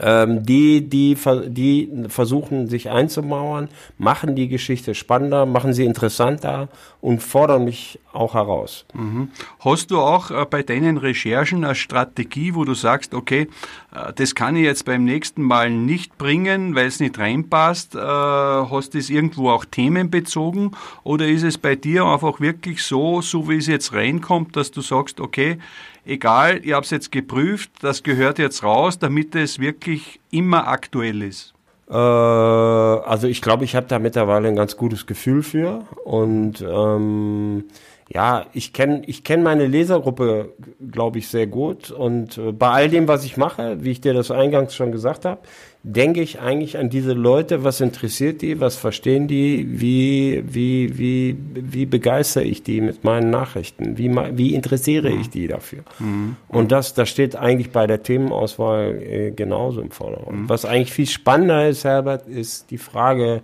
ähm, 0.00 0.44
die, 0.44 0.88
die, 0.88 1.16
die 1.46 2.04
versuchen 2.08 2.68
sich 2.68 2.90
einzumauern, 2.90 3.68
machen 3.96 4.34
die 4.34 4.48
Geschichte 4.48 4.94
spannender, 4.94 5.46
machen 5.46 5.72
sie 5.72 5.84
interessanter 5.84 6.68
und 7.00 7.22
fordern 7.22 7.64
mich 7.64 8.00
auch 8.12 8.34
heraus. 8.34 8.86
Mhm. 8.92 9.28
Hast 9.60 9.92
du 9.92 10.00
auch 10.00 10.32
äh, 10.32 10.46
bei 10.50 10.64
deinen 10.64 10.96
Recherchen 10.96 11.64
eine 11.64 11.76
Strategie, 11.76 12.54
wo 12.56 12.64
du 12.64 12.74
sagst, 12.74 13.14
okay, 13.14 13.48
äh, 13.94 14.12
das 14.14 14.34
kann 14.34 14.56
ich 14.56 14.64
jetzt 14.64 14.84
beim 14.84 15.04
nächsten 15.04 15.42
Mal 15.42 15.70
nicht 15.70 16.18
bringen, 16.18 16.74
weil 16.74 16.86
es 16.86 16.98
nicht 16.98 17.16
reinpasst? 17.18 17.94
Äh, 17.94 17.98
hast 17.98 18.94
du 18.94 18.98
es 18.98 19.10
irgendwo 19.10 19.50
auch 19.50 19.64
themenbezogen 19.64 20.72
oder 21.04 21.28
ist 21.28 21.44
es 21.44 21.56
bei 21.56 21.76
dir 21.76 22.04
einfach 22.04 22.40
wirklich 22.40 22.82
so, 22.82 23.20
so 23.20 23.48
wie 23.48 23.58
es 23.58 23.68
jetzt 23.68 23.92
reinkommt, 23.92 24.56
dass 24.56 24.72
du 24.72 24.80
sagst, 24.80 25.20
okay, 25.20 25.58
egal, 26.04 26.60
ich 26.64 26.72
habe 26.72 26.84
es 26.84 26.90
jetzt 26.90 27.12
geprüft, 27.12 27.70
das 27.80 28.02
gehört 28.02 28.38
jetzt 28.38 28.62
raus, 28.62 28.98
damit 28.98 29.34
es 29.34 29.58
wirklich 29.58 30.20
immer 30.30 30.68
aktuell 30.68 31.22
ist? 31.22 31.54
Äh, 31.88 31.94
also 31.94 33.26
ich 33.26 33.42
glaube, 33.42 33.64
ich 33.64 33.76
habe 33.76 33.86
da 33.86 33.98
mittlerweile 33.98 34.48
ein 34.48 34.56
ganz 34.56 34.76
gutes 34.76 35.06
Gefühl 35.06 35.42
für 35.42 35.84
und 36.04 36.60
ähm, 36.62 37.64
ja, 38.12 38.46
ich 38.52 38.72
kenne 38.72 39.02
ich 39.06 39.24
kenn 39.24 39.42
meine 39.42 39.66
Lesergruppe, 39.66 40.52
glaube 40.90 41.18
ich, 41.18 41.28
sehr 41.28 41.46
gut. 41.46 41.90
Und 41.90 42.36
äh, 42.36 42.52
bei 42.52 42.68
all 42.68 42.88
dem, 42.90 43.08
was 43.08 43.24
ich 43.24 43.36
mache, 43.36 43.82
wie 43.82 43.92
ich 43.92 44.00
dir 44.00 44.12
das 44.12 44.30
eingangs 44.30 44.74
schon 44.74 44.92
gesagt 44.92 45.24
habe, 45.24 45.40
denke 45.82 46.20
ich 46.20 46.40
eigentlich 46.40 46.76
an 46.78 46.90
diese 46.90 47.12
Leute, 47.12 47.64
was 47.64 47.80
interessiert 47.80 48.42
die, 48.42 48.60
was 48.60 48.76
verstehen 48.76 49.26
die, 49.26 49.80
wie, 49.80 50.42
wie, 50.46 50.98
wie, 50.98 51.36
wie 51.54 51.86
begeistere 51.86 52.44
ich 52.44 52.62
die 52.62 52.80
mit 52.80 53.04
meinen 53.04 53.30
Nachrichten, 53.30 53.96
wie, 53.96 54.10
wie 54.10 54.54
interessiere 54.54 55.10
ich 55.10 55.30
die 55.30 55.46
dafür. 55.46 55.82
Mhm. 55.98 56.36
Und 56.48 56.72
das, 56.72 56.94
das 56.94 57.08
steht 57.08 57.36
eigentlich 57.36 57.70
bei 57.70 57.86
der 57.86 58.02
Themenauswahl 58.02 59.02
äh, 59.02 59.30
genauso 59.30 59.80
im 59.80 59.90
Vordergrund. 59.90 60.42
Mhm. 60.42 60.48
Was 60.48 60.64
eigentlich 60.66 60.92
viel 60.92 61.06
spannender 61.06 61.68
ist, 61.68 61.84
Herbert, 61.84 62.26
ist 62.28 62.70
die 62.70 62.78
Frage, 62.78 63.42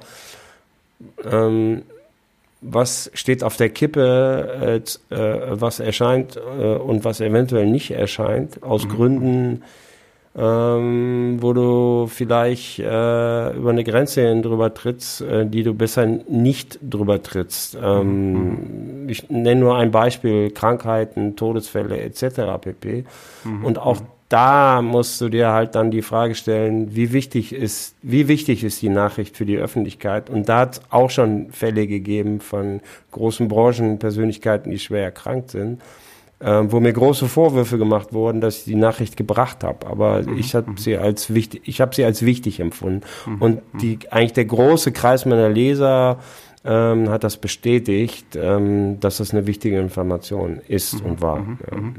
ähm, 1.30 1.82
was 2.60 3.10
steht 3.14 3.42
auf 3.42 3.56
der 3.56 3.70
Kippe, 3.70 4.82
äh, 5.10 5.14
äh, 5.14 5.60
was 5.60 5.80
erscheint 5.80 6.36
äh, 6.36 6.74
und 6.76 7.04
was 7.04 7.20
eventuell 7.20 7.66
nicht 7.66 7.90
erscheint, 7.90 8.62
aus 8.62 8.84
mhm. 8.84 8.88
Gründen, 8.88 9.62
ähm, 10.36 11.38
wo 11.40 11.52
du 11.52 12.06
vielleicht 12.06 12.78
äh, 12.78 13.52
über 13.52 13.70
eine 13.70 13.82
Grenze 13.82 14.28
hin 14.28 14.42
drüber 14.42 14.72
trittst, 14.72 15.22
äh, 15.22 15.46
die 15.46 15.62
du 15.62 15.74
besser 15.74 16.06
nicht 16.06 16.78
drüber 16.82 17.22
trittst. 17.22 17.76
Ähm, 17.82 19.02
mhm. 19.02 19.08
Ich 19.08 19.28
nenne 19.28 19.60
nur 19.60 19.76
ein 19.76 19.90
Beispiel, 19.90 20.50
Krankheiten, 20.50 21.34
Todesfälle 21.36 21.98
etc. 22.00 22.60
pp. 22.60 23.04
Mhm. 23.44 23.64
Und 23.64 23.78
auch 23.78 24.00
da 24.30 24.80
musst 24.80 25.20
du 25.20 25.28
dir 25.28 25.48
halt 25.48 25.74
dann 25.74 25.90
die 25.90 26.02
Frage 26.02 26.36
stellen, 26.36 26.94
wie 26.94 27.12
wichtig 27.12 27.52
ist, 27.52 27.96
wie 28.00 28.28
wichtig 28.28 28.62
ist 28.62 28.80
die 28.80 28.88
Nachricht 28.88 29.36
für 29.36 29.44
die 29.44 29.56
Öffentlichkeit? 29.56 30.30
Und 30.30 30.48
da 30.48 30.60
hat 30.60 30.74
es 30.74 30.80
auch 30.88 31.10
schon 31.10 31.50
Fälle 31.50 31.88
gegeben 31.88 32.40
von 32.40 32.80
großen 33.10 33.48
Branchenpersönlichkeiten, 33.48 34.70
die 34.70 34.78
schwer 34.78 35.02
erkrankt 35.02 35.50
sind, 35.50 35.82
äh, 36.38 36.62
wo 36.62 36.78
mir 36.78 36.92
große 36.92 37.26
Vorwürfe 37.26 37.76
gemacht 37.76 38.12
wurden, 38.12 38.40
dass 38.40 38.58
ich 38.58 38.64
die 38.64 38.76
Nachricht 38.76 39.16
gebracht 39.16 39.64
habe. 39.64 39.88
Aber 39.88 40.22
mhm. 40.22 40.38
ich 40.38 40.54
habe 40.54 40.74
sie 40.76 40.96
als 40.96 41.34
wichtig, 41.34 41.62
ich 41.64 41.80
habe 41.80 41.92
sie 41.92 42.04
als 42.04 42.24
wichtig 42.24 42.60
empfunden. 42.60 43.00
Mhm. 43.26 43.42
Und 43.42 43.62
die 43.80 43.98
eigentlich 44.10 44.34
der 44.34 44.44
große 44.44 44.92
Kreis 44.92 45.26
meiner 45.26 45.48
Leser 45.48 46.20
ähm, 46.62 47.08
hat 47.08 47.24
das 47.24 47.38
bestätigt, 47.38 48.36
ähm, 48.36 49.00
dass 49.00 49.16
das 49.16 49.32
eine 49.32 49.46
wichtige 49.46 49.78
Information 49.78 50.60
ist 50.68 51.00
mhm, 51.00 51.10
und 51.10 51.22
war. 51.22 51.38
Mhm, 51.40 51.58
ja. 51.70 51.76
Mhm. 51.76 51.94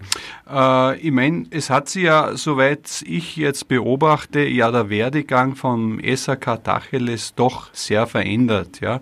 Äh, 0.49 0.97
ich 0.99 1.11
meine, 1.11 1.45
es 1.49 1.69
hat 1.69 1.89
sich 1.89 2.03
ja, 2.03 2.35
soweit 2.35 3.03
ich 3.07 3.35
jetzt 3.37 3.67
beobachte, 3.67 4.41
ja 4.41 4.71
der 4.71 4.89
Werdegang 4.89 5.55
vom 5.55 5.99
SAK 6.03 6.63
Tacheles 6.63 7.33
doch 7.35 7.73
sehr 7.73 8.05
verändert. 8.05 8.81
Ja 8.81 9.01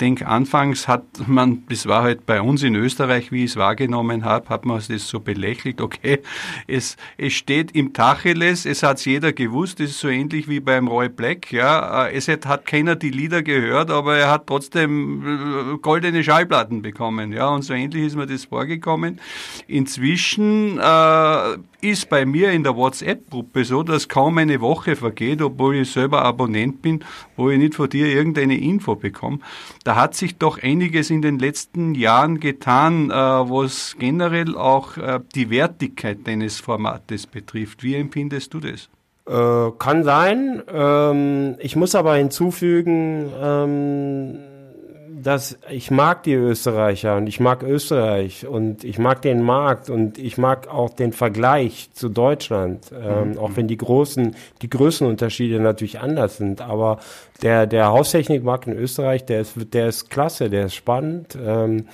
denke, 0.00 0.26
anfangs 0.26 0.88
hat 0.88 1.04
man, 1.26 1.64
das 1.68 1.86
war 1.86 2.02
halt 2.02 2.26
bei 2.26 2.40
uns 2.40 2.62
in 2.62 2.74
Österreich, 2.74 3.32
wie 3.32 3.44
ich 3.44 3.52
es 3.52 3.56
wahrgenommen 3.56 4.24
habe, 4.24 4.48
hat 4.48 4.64
man 4.64 4.82
das 4.86 5.08
so 5.08 5.20
belächelt, 5.20 5.80
okay, 5.80 6.20
es, 6.66 6.96
es 7.16 7.32
steht 7.32 7.72
im 7.72 7.92
Tacheles, 7.92 8.66
es 8.66 8.82
hat 8.82 9.04
jeder 9.04 9.32
gewusst, 9.32 9.80
das 9.80 9.90
ist 9.90 10.00
so 10.00 10.08
ähnlich 10.08 10.48
wie 10.48 10.60
beim 10.60 10.88
Roy 10.88 11.08
Black, 11.08 11.52
ja, 11.52 12.08
es 12.08 12.28
hat, 12.28 12.46
hat 12.46 12.66
keiner 12.66 12.96
die 12.96 13.10
Lieder 13.10 13.42
gehört, 13.42 13.90
aber 13.90 14.16
er 14.16 14.30
hat 14.30 14.46
trotzdem 14.46 15.74
äh, 15.74 15.78
goldene 15.78 16.22
Schallplatten 16.22 16.82
bekommen, 16.82 17.32
ja, 17.32 17.48
und 17.48 17.62
so 17.62 17.72
ähnlich 17.72 18.04
ist 18.04 18.16
mir 18.16 18.26
das 18.26 18.44
vorgekommen. 18.44 19.20
Inzwischen 19.66 20.78
äh, 20.78 21.56
ist 21.80 22.08
bei 22.08 22.26
mir 22.26 22.52
in 22.52 22.64
der 22.64 22.76
WhatsApp-Gruppe 22.76 23.64
so, 23.64 23.82
dass 23.82 24.08
kaum 24.08 24.38
eine 24.38 24.60
Woche 24.60 24.96
vergeht, 24.96 25.42
obwohl 25.42 25.76
ich 25.76 25.90
selber 25.90 26.22
Abonnent 26.22 26.82
bin, 26.82 27.04
wo 27.36 27.50
ich 27.50 27.58
nicht 27.58 27.74
von 27.74 27.88
dir 27.88 28.06
irgendeine 28.06 28.58
Info 28.58 28.94
bekomme. 28.94 29.38
Da 29.86 29.94
hat 29.94 30.16
sich 30.16 30.36
doch 30.36 30.60
einiges 30.60 31.10
in 31.10 31.22
den 31.22 31.38
letzten 31.38 31.94
Jahren 31.94 32.40
getan, 32.40 33.08
äh, 33.12 33.14
was 33.14 33.94
generell 33.96 34.56
auch 34.56 34.96
äh, 34.96 35.20
die 35.36 35.48
Wertigkeit 35.48 36.26
deines 36.26 36.58
Formates 36.58 37.28
betrifft. 37.28 37.84
Wie 37.84 37.94
empfindest 37.94 38.52
du 38.52 38.58
das? 38.58 38.88
Äh, 39.28 39.70
kann 39.78 40.02
sein. 40.02 40.60
Ähm, 40.68 41.54
ich 41.60 41.76
muss 41.76 41.94
aber 41.94 42.16
hinzufügen, 42.16 43.30
ähm 43.40 43.95
dass 45.26 45.58
ich 45.68 45.90
mag 45.90 46.22
die 46.22 46.34
Österreicher 46.34 47.16
und 47.16 47.26
ich 47.26 47.40
mag 47.40 47.64
Österreich 47.64 48.46
und 48.46 48.84
ich 48.84 49.00
mag 49.00 49.22
den 49.22 49.42
Markt 49.42 49.90
und 49.90 50.18
ich 50.18 50.38
mag 50.38 50.68
auch 50.68 50.90
den 50.90 51.12
Vergleich 51.12 51.90
zu 51.94 52.08
Deutschland, 52.08 52.92
ähm, 52.92 53.32
mhm. 53.32 53.38
auch 53.38 53.50
wenn 53.56 53.66
die 53.66 53.76
großen, 53.76 54.36
die 54.62 54.70
Größenunterschiede 54.70 55.58
natürlich 55.58 55.98
anders 55.98 56.36
sind. 56.36 56.60
Aber 56.60 57.00
der, 57.42 57.66
der 57.66 57.88
Haustechnikmarkt 57.88 58.68
in 58.68 58.74
Österreich, 58.74 59.24
der 59.24 59.40
ist, 59.40 59.54
der 59.72 59.88
ist 59.88 60.10
klasse, 60.10 60.48
der 60.48 60.66
ist 60.66 60.76
spannend. 60.76 61.36
Ähm, 61.44 61.86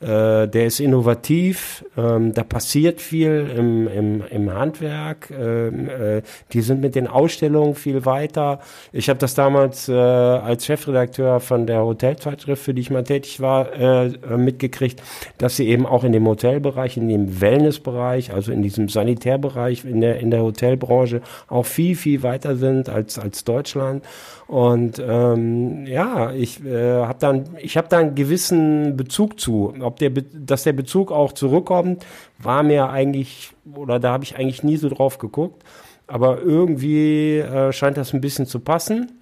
äh, 0.00 0.48
der 0.48 0.66
ist 0.66 0.80
innovativ, 0.80 1.84
ähm, 1.96 2.32
da 2.34 2.42
passiert 2.42 3.00
viel 3.00 3.50
im, 3.56 3.88
im, 3.88 4.22
im 4.28 4.52
Handwerk. 4.52 5.30
Ähm, 5.30 5.88
äh, 5.88 6.22
die 6.52 6.60
sind 6.60 6.80
mit 6.80 6.94
den 6.94 7.06
Ausstellungen 7.06 7.74
viel 7.74 8.04
weiter. 8.04 8.60
Ich 8.92 9.08
habe 9.08 9.18
das 9.18 9.34
damals 9.34 9.88
äh, 9.88 9.92
als 9.94 10.66
Chefredakteur 10.66 11.40
von 11.40 11.66
der 11.66 11.84
Hotelzeitschrift, 11.84 12.62
für 12.62 12.74
die 12.74 12.82
ich 12.82 12.90
mal 12.90 13.04
tätig 13.04 13.40
war, 13.40 13.72
äh, 13.72 14.10
mitgekriegt, 14.36 15.02
dass 15.38 15.56
sie 15.56 15.68
eben 15.68 15.86
auch 15.86 16.04
in 16.04 16.12
dem 16.12 16.26
Hotelbereich, 16.26 16.96
in 16.96 17.08
dem 17.08 17.40
Wellnessbereich, 17.40 18.32
also 18.32 18.52
in 18.52 18.62
diesem 18.62 18.88
Sanitärbereich, 18.88 19.84
in 19.84 20.00
der, 20.00 20.20
in 20.20 20.30
der 20.30 20.42
Hotelbranche 20.42 21.22
auch 21.48 21.66
viel, 21.66 21.96
viel 21.96 22.22
weiter 22.22 22.56
sind 22.56 22.88
als, 22.88 23.18
als 23.18 23.44
Deutschland. 23.44 24.04
Und 24.46 25.02
ähm, 25.06 25.86
ja, 25.86 26.32
ich 26.32 26.64
äh, 26.64 27.02
habe 27.02 27.18
dann, 27.18 27.44
ich 27.60 27.76
habe 27.76 27.88
da 27.88 27.98
einen 27.98 28.14
gewissen 28.14 28.96
Bezug 28.96 29.40
zu. 29.40 29.74
Ob 29.84 29.98
der, 29.98 30.10
dass 30.10 30.64
der 30.64 30.72
Bezug 30.72 31.12
auch 31.12 31.32
zurückkommt, 31.32 32.04
war 32.38 32.62
mir 32.62 32.88
eigentlich 32.90 33.52
oder 33.74 33.98
da 34.00 34.12
habe 34.12 34.24
ich 34.24 34.36
eigentlich 34.36 34.62
nie 34.62 34.76
so 34.76 34.88
drauf 34.88 35.18
geguckt. 35.18 35.62
Aber 36.06 36.42
irgendwie 36.42 37.38
äh, 37.38 37.72
scheint 37.72 37.96
das 37.96 38.12
ein 38.12 38.20
bisschen 38.20 38.46
zu 38.46 38.60
passen. 38.60 39.20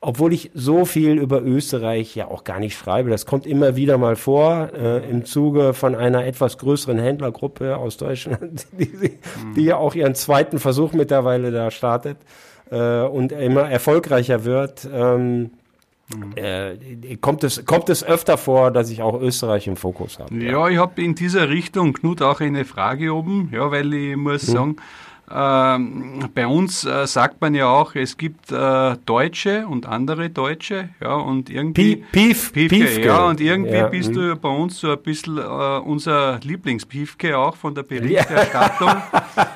Obwohl 0.00 0.32
ich 0.32 0.52
so 0.54 0.84
viel 0.84 1.18
über 1.18 1.42
Österreich 1.42 2.14
ja 2.14 2.28
auch 2.28 2.44
gar 2.44 2.60
nicht 2.60 2.78
schreibe. 2.78 3.10
Das 3.10 3.26
kommt 3.26 3.46
immer 3.46 3.74
wieder 3.74 3.98
mal 3.98 4.14
vor 4.14 4.70
äh, 4.72 5.10
im 5.10 5.24
Zuge 5.24 5.74
von 5.74 5.96
einer 5.96 6.24
etwas 6.24 6.56
größeren 6.58 7.00
Händlergruppe 7.00 7.76
aus 7.76 7.96
Deutschland, 7.96 8.66
die, 8.78 9.18
die 9.56 9.64
ja 9.64 9.76
auch 9.76 9.96
ihren 9.96 10.14
zweiten 10.14 10.60
Versuch 10.60 10.92
mittlerweile 10.92 11.50
da 11.50 11.72
startet 11.72 12.18
äh, 12.70 13.02
und 13.02 13.32
immer 13.32 13.68
erfolgreicher 13.68 14.44
wird, 14.44 14.88
ähm, 14.92 15.50
mhm. 16.14 16.32
äh, 16.36 17.16
kommt, 17.16 17.44
es, 17.44 17.64
kommt 17.64 17.88
es 17.88 18.04
öfter 18.04 18.38
vor, 18.38 18.70
dass 18.70 18.90
ich 18.90 19.02
auch 19.02 19.20
Österreich 19.20 19.66
im 19.66 19.76
Fokus 19.76 20.18
habe. 20.18 20.34
Ja, 20.34 20.50
ja 20.50 20.68
ich 20.68 20.78
habe 20.78 21.02
in 21.02 21.14
dieser 21.14 21.48
Richtung, 21.48 21.92
Knut, 21.92 22.22
auch 22.22 22.40
eine 22.40 22.64
Frage 22.64 23.14
oben, 23.14 23.50
ja, 23.52 23.70
weil 23.70 23.92
ich 23.92 24.16
muss 24.16 24.48
mhm. 24.48 24.52
sagen, 24.52 24.76
bei 25.28 26.46
uns 26.46 26.84
äh, 26.84 27.06
sagt 27.06 27.40
man 27.40 27.54
ja 27.54 27.66
auch, 27.66 27.94
es 27.94 28.16
gibt 28.16 28.50
äh, 28.50 28.96
Deutsche 29.04 29.66
und 29.66 29.86
andere 29.86 30.30
Deutsche, 30.30 30.88
ja, 31.02 31.14
und 31.14 31.50
irgendwie. 31.50 31.96
Pief, 31.96 32.52
Piefke, 32.52 32.76
Piefke, 32.76 33.06
ja, 33.06 33.26
und 33.26 33.40
irgendwie 33.40 33.74
ja, 33.74 33.88
bist 33.88 34.16
du 34.16 34.36
bei 34.36 34.48
uns 34.48 34.80
so 34.80 34.90
ein 34.90 35.02
bisschen 35.02 35.36
äh, 35.36 35.40
unser 35.40 36.40
Lieblingspiefke 36.40 37.36
auch 37.36 37.56
von 37.56 37.74
der 37.74 37.82
Berichterstattung, 37.82 38.88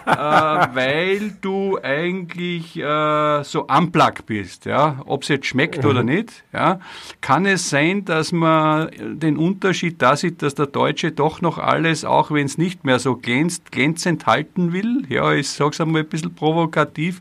ja. 0.07 0.65
äh, 0.65 0.75
weil 0.75 1.33
du 1.41 1.79
eigentlich 1.83 2.77
äh, 2.77 3.43
so 3.43 3.67
unplugged 3.67 4.27
bist, 4.27 4.67
ja, 4.67 5.01
ob 5.07 5.23
es 5.23 5.29
jetzt 5.29 5.47
schmeckt 5.47 5.85
mhm. 5.85 5.91
oder 5.91 6.03
nicht, 6.03 6.45
ja. 6.53 6.81
Kann 7.23 7.47
es 7.47 7.71
sein, 7.71 8.05
dass 8.05 8.33
man 8.33 8.91
den 8.99 9.39
Unterschied 9.39 10.03
da 10.03 10.17
sieht, 10.17 10.43
dass 10.43 10.55
der 10.55 10.67
Deutsche 10.67 11.13
doch 11.13 11.41
noch 11.41 11.57
alles, 11.57 12.05
auch 12.05 12.31
wenn 12.31 12.45
es 12.45 12.59
nicht 12.59 12.85
mehr 12.85 12.99
so 12.99 13.17
glänzt, 13.17 13.73
glänzend 13.73 14.27
halten 14.27 14.75
will, 14.75 15.05
ja, 15.09 15.33
ist 15.33 15.62
sag's 15.63 15.81
einmal 15.81 16.03
ein 16.03 16.09
bisschen 16.09 16.35
provokativ, 16.35 17.21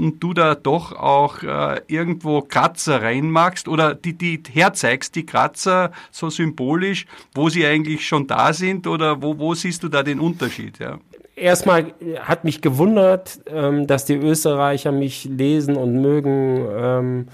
und 0.00 0.20
du 0.22 0.32
da 0.32 0.54
doch 0.54 0.92
auch 0.92 1.42
äh, 1.42 1.80
irgendwo 1.88 2.42
Kratzer 2.42 3.02
reinmachst 3.02 3.68
oder 3.68 3.94
die, 3.94 4.14
die 4.14 4.42
herzeigst, 4.52 5.14
die 5.14 5.26
Kratzer 5.26 5.92
so 6.10 6.30
symbolisch, 6.30 7.06
wo 7.34 7.48
sie 7.48 7.66
eigentlich 7.66 8.06
schon 8.06 8.26
da 8.26 8.52
sind 8.52 8.86
oder 8.86 9.22
wo, 9.22 9.38
wo 9.38 9.54
siehst 9.54 9.82
du 9.82 9.88
da 9.88 10.02
den 10.02 10.20
Unterschied? 10.20 10.78
Ja? 10.78 10.98
Erstmal 11.36 11.92
hat 12.20 12.44
mich 12.44 12.60
gewundert, 12.60 13.40
ähm, 13.46 13.86
dass 13.86 14.04
die 14.04 14.16
Österreicher 14.16 14.92
mich 14.92 15.24
lesen 15.24 15.76
und 15.76 16.00
mögen. 16.00 17.28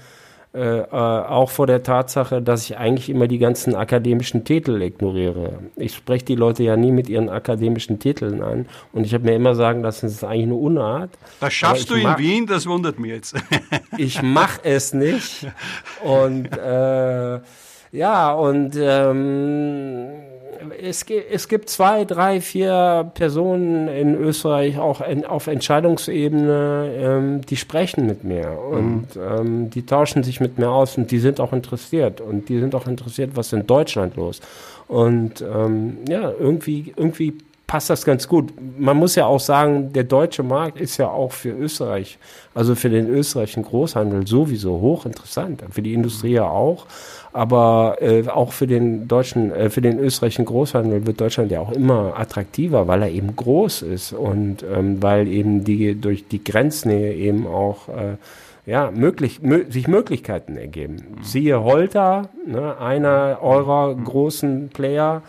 Äh, 0.57 0.79
äh, 0.79 0.85
auch 0.91 1.51
vor 1.51 1.67
der 1.67 1.83
Tatsache, 1.83 2.41
dass 2.41 2.63
ich 2.63 2.79
eigentlich 2.79 3.11
immer 3.11 3.27
die 3.27 3.37
ganzen 3.37 3.75
akademischen 3.75 4.43
Titel 4.43 4.81
ignoriere. 4.81 5.59
Ich 5.75 5.93
spreche 5.93 6.25
die 6.25 6.35
Leute 6.35 6.63
ja 6.63 6.75
nie 6.75 6.91
mit 6.91 7.09
ihren 7.09 7.29
akademischen 7.29 7.99
Titeln 7.99 8.41
an 8.41 8.65
und 8.91 9.05
ich 9.05 9.13
habe 9.13 9.25
mir 9.25 9.35
immer 9.35 9.53
sagen 9.53 9.83
lassen, 9.83 10.07
das 10.07 10.15
ist 10.15 10.23
eigentlich 10.23 10.45
eine 10.45 10.55
Unart. 10.55 11.11
Das 11.41 11.53
schaffst 11.53 11.91
du 11.91 11.93
in 11.93 12.03
mach, 12.03 12.17
Wien, 12.17 12.47
das 12.47 12.65
wundert 12.65 12.97
mich 12.97 13.11
jetzt. 13.11 13.35
ich 13.99 14.23
mache 14.23 14.61
es 14.63 14.95
nicht 14.95 15.45
und 16.03 16.47
äh, 16.57 17.39
ja 17.91 18.33
und 18.33 18.75
ähm, 18.79 20.09
es, 20.81 21.03
es 21.03 21.47
gibt 21.47 21.69
zwei, 21.69 22.05
drei, 22.05 22.41
vier 22.41 23.11
Personen 23.13 23.87
in 23.87 24.15
Österreich 24.15 24.77
auch 24.77 25.01
in, 25.01 25.25
auf 25.25 25.47
Entscheidungsebene, 25.47 26.91
ähm, 26.97 27.41
die 27.41 27.57
sprechen 27.57 28.05
mit 28.05 28.23
mir 28.23 28.57
und 28.59 29.15
mhm. 29.15 29.21
ähm, 29.21 29.69
die 29.69 29.85
tauschen 29.85 30.23
sich 30.23 30.39
mit 30.39 30.57
mir 30.57 30.69
aus 30.69 30.97
und 30.97 31.11
die 31.11 31.19
sind 31.19 31.39
auch 31.39 31.53
interessiert 31.53 32.21
und 32.21 32.49
die 32.49 32.59
sind 32.59 32.75
auch 32.75 32.87
interessiert, 32.87 33.31
was 33.35 33.53
in 33.53 33.65
Deutschland 33.67 34.15
los. 34.15 34.41
Und 34.87 35.41
ähm, 35.41 35.97
ja, 36.07 36.31
irgendwie, 36.31 36.93
irgendwie 36.95 37.37
passt 37.67 37.89
das 37.89 38.05
ganz 38.05 38.27
gut. 38.29 38.53
Man 38.79 38.95
muss 38.95 39.15
ja 39.15 39.25
auch 39.25 39.41
sagen, 39.41 39.91
der 39.91 40.05
deutsche 40.05 40.41
Markt 40.41 40.79
ist 40.79 40.97
ja 40.97 41.09
auch 41.09 41.33
für 41.33 41.49
Österreich, 41.49 42.17
also 42.55 42.75
für 42.75 42.89
den 42.89 43.09
österreichischen 43.09 43.63
Großhandel 43.63 44.25
sowieso 44.25 44.79
hochinteressant, 44.79 45.61
für 45.69 45.81
die 45.81 45.93
Industrie 45.93 46.33
ja 46.33 46.45
auch. 46.45 46.85
Aber 47.33 47.97
äh, 47.99 48.27
auch 48.29 48.53
für 48.53 48.67
den 48.67 49.07
deutschen, 49.09 49.51
äh, 49.51 49.69
für 49.69 49.81
den 49.81 49.99
österreichischen 49.99 50.45
Großhandel 50.45 51.05
wird 51.05 51.19
Deutschland 51.19 51.51
ja 51.51 51.59
auch 51.59 51.73
immer 51.73 52.17
attraktiver, 52.17 52.87
weil 52.87 53.03
er 53.03 53.09
eben 53.11 53.35
groß 53.35 53.81
ist 53.81 54.13
und 54.13 54.63
ähm, 54.63 55.03
weil 55.03 55.27
eben 55.27 55.65
die 55.65 55.93
durch 55.95 56.27
die 56.27 56.43
Grenznähe 56.43 57.13
eben 57.13 57.45
auch 57.45 57.89
äh, 57.89 58.15
ja, 58.67 58.91
möglich, 58.91 59.41
mö 59.41 59.63
sich 59.69 59.87
Möglichkeiten 59.87 60.57
ergeben. 60.57 60.95
Mhm. 60.95 61.23
Siehe 61.23 61.63
Holter, 61.63 62.29
ne, 62.45 62.77
einer 62.77 63.39
eurer 63.41 63.95
mhm. 63.95 64.03
großen 64.03 64.69
Player, 64.69 65.23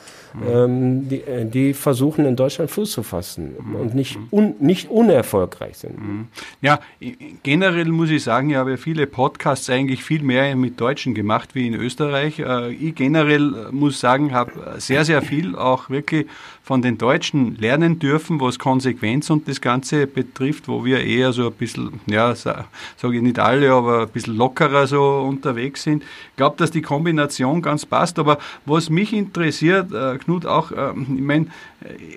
ähm, 0.47 1.09
die, 1.09 1.21
äh, 1.21 1.47
die, 1.47 1.73
versuchen 1.73 2.27
in 2.27 2.35
Deutschland 2.35 2.71
Fuß 2.71 2.91
zu 2.91 3.03
fassen 3.05 3.55
und 3.81 3.95
nicht, 3.95 4.19
un, 4.31 4.55
nicht 4.59 4.91
unerfolgreich 4.91 5.79
sind. 5.79 6.29
Ja, 6.61 6.81
generell 7.43 7.87
muss 7.87 8.11
ich 8.11 8.25
sagen, 8.25 8.51
ich 8.51 8.57
habe 8.57 8.77
viele 8.77 9.07
Podcasts 9.07 9.71
eigentlich 9.71 10.05
viel 10.05 10.23
mehr 10.23 10.55
mit 10.57 10.81
Deutschen 10.81 11.15
gemacht 11.15 11.55
wie 11.55 11.69
in 11.69 11.75
Österreich. 11.75 12.41
Äh, 12.41 12.73
ich 12.73 12.97
generell 12.97 13.69
muss 13.71 14.01
sagen, 14.01 14.35
habe 14.35 14.51
sehr, 14.79 15.05
sehr 15.05 15.23
viel 15.23 15.55
auch 15.55 15.91
wirklich 15.91 16.27
von 16.63 16.83
den 16.83 16.99
Deutschen 16.99 17.57
lernen 17.57 17.99
dürfen, 17.99 18.41
was 18.41 18.59
Konsequenz 18.59 19.31
und 19.31 19.49
das 19.49 19.61
Ganze 19.61 20.07
betrifft, 20.07 20.69
wo 20.69 20.85
wir 20.85 21.03
eher 21.03 21.33
so 21.33 21.47
ein 21.47 21.53
bisschen, 21.53 22.01
ja, 22.07 22.35
sage 22.35 22.67
ich 23.13 23.23
nicht 23.29 23.39
alle, 23.39 23.73
aber 23.73 24.03
ein 24.03 24.09
bisschen 24.09 24.37
lockerer 24.37 24.87
so 24.87 25.25
unterwegs 25.29 25.83
sind. 25.83 26.03
Ich 26.03 26.37
glaube, 26.37 26.57
dass 26.57 26.71
die 26.71 26.83
Kombination 26.83 27.63
ganz 27.63 27.87
passt. 27.87 28.19
Aber 28.19 28.39
was 28.67 28.91
mich 28.91 29.13
interessiert, 29.13 29.93
äh, 29.93 30.19
Knut, 30.19 30.47
auch, 30.47 30.73
äh, 30.73 30.91
ich 30.91 31.21
meine, 31.21 31.47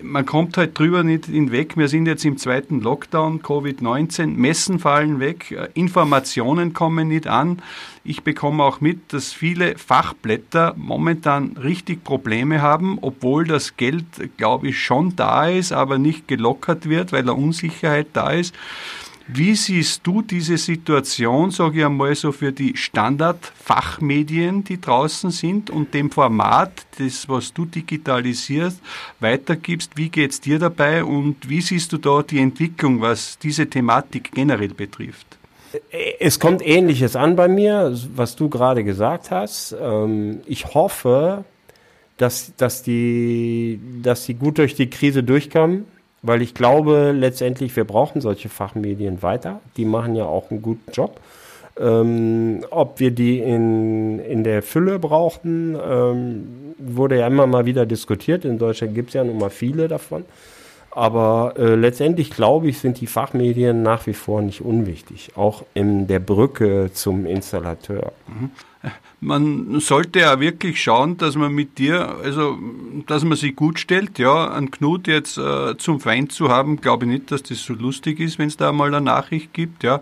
man 0.01 0.25
kommt 0.25 0.57
halt 0.57 0.77
drüber 0.77 1.03
nicht 1.03 1.25
hinweg. 1.25 1.77
Wir 1.77 1.87
sind 1.87 2.07
jetzt 2.07 2.25
im 2.25 2.37
zweiten 2.37 2.81
Lockdown, 2.81 3.43
Covid-19, 3.43 4.27
Messen 4.27 4.79
fallen 4.79 5.19
weg, 5.19 5.51
äh, 5.51 5.67
Informationen 5.75 6.73
kommen 6.73 7.09
nicht 7.09 7.27
an. 7.27 7.61
Ich 8.03 8.23
bekomme 8.23 8.63
auch 8.63 8.81
mit, 8.81 9.13
dass 9.13 9.31
viele 9.31 9.77
Fachblätter 9.77 10.73
momentan 10.75 11.57
richtig 11.61 12.03
Probleme 12.03 12.61
haben, 12.61 12.97
obwohl 13.01 13.45
das 13.45 13.77
Geld, 13.77 14.05
glaube 14.37 14.69
ich, 14.69 14.83
schon 14.83 15.15
da 15.15 15.47
ist, 15.47 15.71
aber 15.71 15.99
nicht 15.99 16.27
gelockert 16.27 16.89
wird, 16.89 17.11
weil 17.11 17.23
da 17.23 17.33
Unsicherheit 17.33 18.07
da 18.13 18.31
ist. 18.31 18.55
Wie 19.27 19.55
siehst 19.55 20.05
du 20.05 20.21
diese 20.21 20.57
Situation, 20.57 21.51
sage 21.51 21.79
ich 21.79 21.85
einmal, 21.85 22.15
so 22.15 22.31
für 22.31 22.51
die 22.51 22.75
Standardfachmedien, 22.75 24.63
die 24.63 24.81
draußen 24.81 25.31
sind 25.31 25.69
und 25.69 25.93
dem 25.93 26.09
Format, 26.11 26.71
das, 26.97 27.29
was 27.29 27.53
du 27.53 27.65
digitalisierst, 27.65 28.81
weitergibst? 29.19 29.95
Wie 29.95 30.09
geht 30.09 30.31
es 30.31 30.41
dir 30.41 30.59
dabei 30.59 31.03
und 31.03 31.47
wie 31.47 31.61
siehst 31.61 31.93
du 31.93 31.97
da 31.97 32.23
die 32.23 32.39
Entwicklung, 32.39 33.01
was 33.01 33.37
diese 33.37 33.67
Thematik 33.67 34.31
generell 34.33 34.73
betrifft? 34.73 35.27
Es 36.19 36.39
kommt 36.39 36.65
Ähnliches 36.65 37.15
an 37.15 37.35
bei 37.35 37.47
mir, 37.47 37.97
was 38.15 38.35
du 38.35 38.49
gerade 38.49 38.83
gesagt 38.83 39.31
hast. 39.31 39.73
Ähm, 39.79 40.41
ich 40.45 40.73
hoffe, 40.73 41.45
dass, 42.17 42.53
dass, 42.57 42.83
die, 42.83 43.79
dass 44.01 44.25
die 44.25 44.33
gut 44.33 44.57
durch 44.57 44.75
die 44.75 44.89
Krise 44.89 45.23
durchkommen 45.23 45.85
weil 46.21 46.41
ich 46.41 46.53
glaube 46.53 47.11
letztendlich, 47.11 47.75
wir 47.75 47.83
brauchen 47.83 48.21
solche 48.21 48.49
Fachmedien 48.49 49.21
weiter. 49.21 49.59
Die 49.77 49.85
machen 49.85 50.15
ja 50.15 50.25
auch 50.25 50.51
einen 50.51 50.61
guten 50.61 50.91
Job. 50.91 51.19
Ähm, 51.79 52.65
ob 52.69 52.99
wir 52.99 53.11
die 53.11 53.39
in, 53.39 54.19
in 54.19 54.43
der 54.43 54.61
Fülle 54.61 54.99
brauchten, 54.99 55.75
ähm, 55.75 56.75
wurde 56.77 57.17
ja 57.19 57.27
immer 57.27 57.47
mal 57.47 57.65
wieder 57.65 57.85
diskutiert. 57.85 58.45
In 58.45 58.59
Deutschland 58.59 58.93
gibt 58.93 59.09
es 59.09 59.13
ja 59.15 59.23
nun 59.23 59.39
mal 59.39 59.49
viele 59.49 59.87
davon. 59.87 60.25
Aber 60.91 61.53
äh, 61.57 61.75
letztendlich 61.75 62.31
glaube 62.31 62.67
ich, 62.67 62.79
sind 62.79 62.99
die 62.99 63.07
Fachmedien 63.07 63.81
nach 63.81 64.05
wie 64.07 64.13
vor 64.13 64.41
nicht 64.41 64.61
unwichtig, 64.61 65.31
auch 65.37 65.63
in 65.73 66.07
der 66.07 66.19
Brücke 66.19 66.91
zum 66.93 67.25
Installateur. 67.25 68.11
Mhm 68.27 68.51
man 69.19 69.79
sollte 69.79 70.19
ja 70.19 70.39
wirklich 70.39 70.81
schauen, 70.81 71.17
dass 71.17 71.35
man 71.35 71.53
mit 71.53 71.77
dir, 71.77 72.15
also 72.23 72.57
dass 73.05 73.23
man 73.23 73.37
sich 73.37 73.55
gut 73.55 73.79
stellt. 73.79 74.17
Ja, 74.17 74.51
einen 74.51 74.71
Knut 74.71 75.07
jetzt 75.07 75.37
äh, 75.37 75.77
zum 75.77 75.99
Feind 75.99 76.31
zu 76.31 76.49
haben, 76.49 76.81
glaube 76.81 77.05
ich 77.05 77.11
nicht, 77.11 77.31
dass 77.31 77.43
das 77.43 77.63
so 77.63 77.73
lustig 77.73 78.19
ist, 78.19 78.39
wenn 78.39 78.47
es 78.47 78.57
da 78.57 78.71
mal 78.71 78.87
eine 78.87 79.01
Nachricht 79.01 79.53
gibt. 79.53 79.83
Ja, 79.83 80.01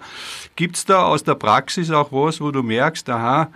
gibt's 0.55 0.85
da 0.85 1.03
aus 1.03 1.23
der 1.23 1.35
Praxis 1.35 1.91
auch 1.91 2.11
was, 2.13 2.39
wo 2.39 2.51
du 2.51 2.63
merkst, 2.63 3.09
aha, 3.09 3.49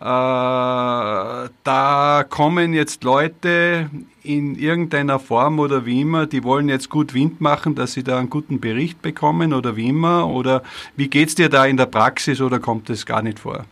äh, 0.00 1.50
da 1.64 2.24
kommen 2.26 2.72
jetzt 2.72 3.04
Leute 3.04 3.90
in 4.22 4.54
irgendeiner 4.54 5.18
Form 5.18 5.58
oder 5.58 5.84
wie 5.84 6.00
immer, 6.00 6.26
die 6.26 6.42
wollen 6.42 6.70
jetzt 6.70 6.88
gut 6.88 7.12
Wind 7.12 7.42
machen, 7.42 7.74
dass 7.74 7.92
sie 7.92 8.02
da 8.02 8.18
einen 8.18 8.30
guten 8.30 8.60
Bericht 8.60 9.02
bekommen 9.02 9.52
oder 9.52 9.76
wie 9.76 9.88
immer? 9.88 10.28
Oder 10.28 10.62
wie 10.96 11.08
geht's 11.08 11.34
dir 11.34 11.50
da 11.50 11.66
in 11.66 11.76
der 11.76 11.86
Praxis 11.86 12.40
oder 12.40 12.58
kommt 12.58 12.88
das 12.88 13.04
gar 13.04 13.20
nicht 13.20 13.40
vor? 13.40 13.66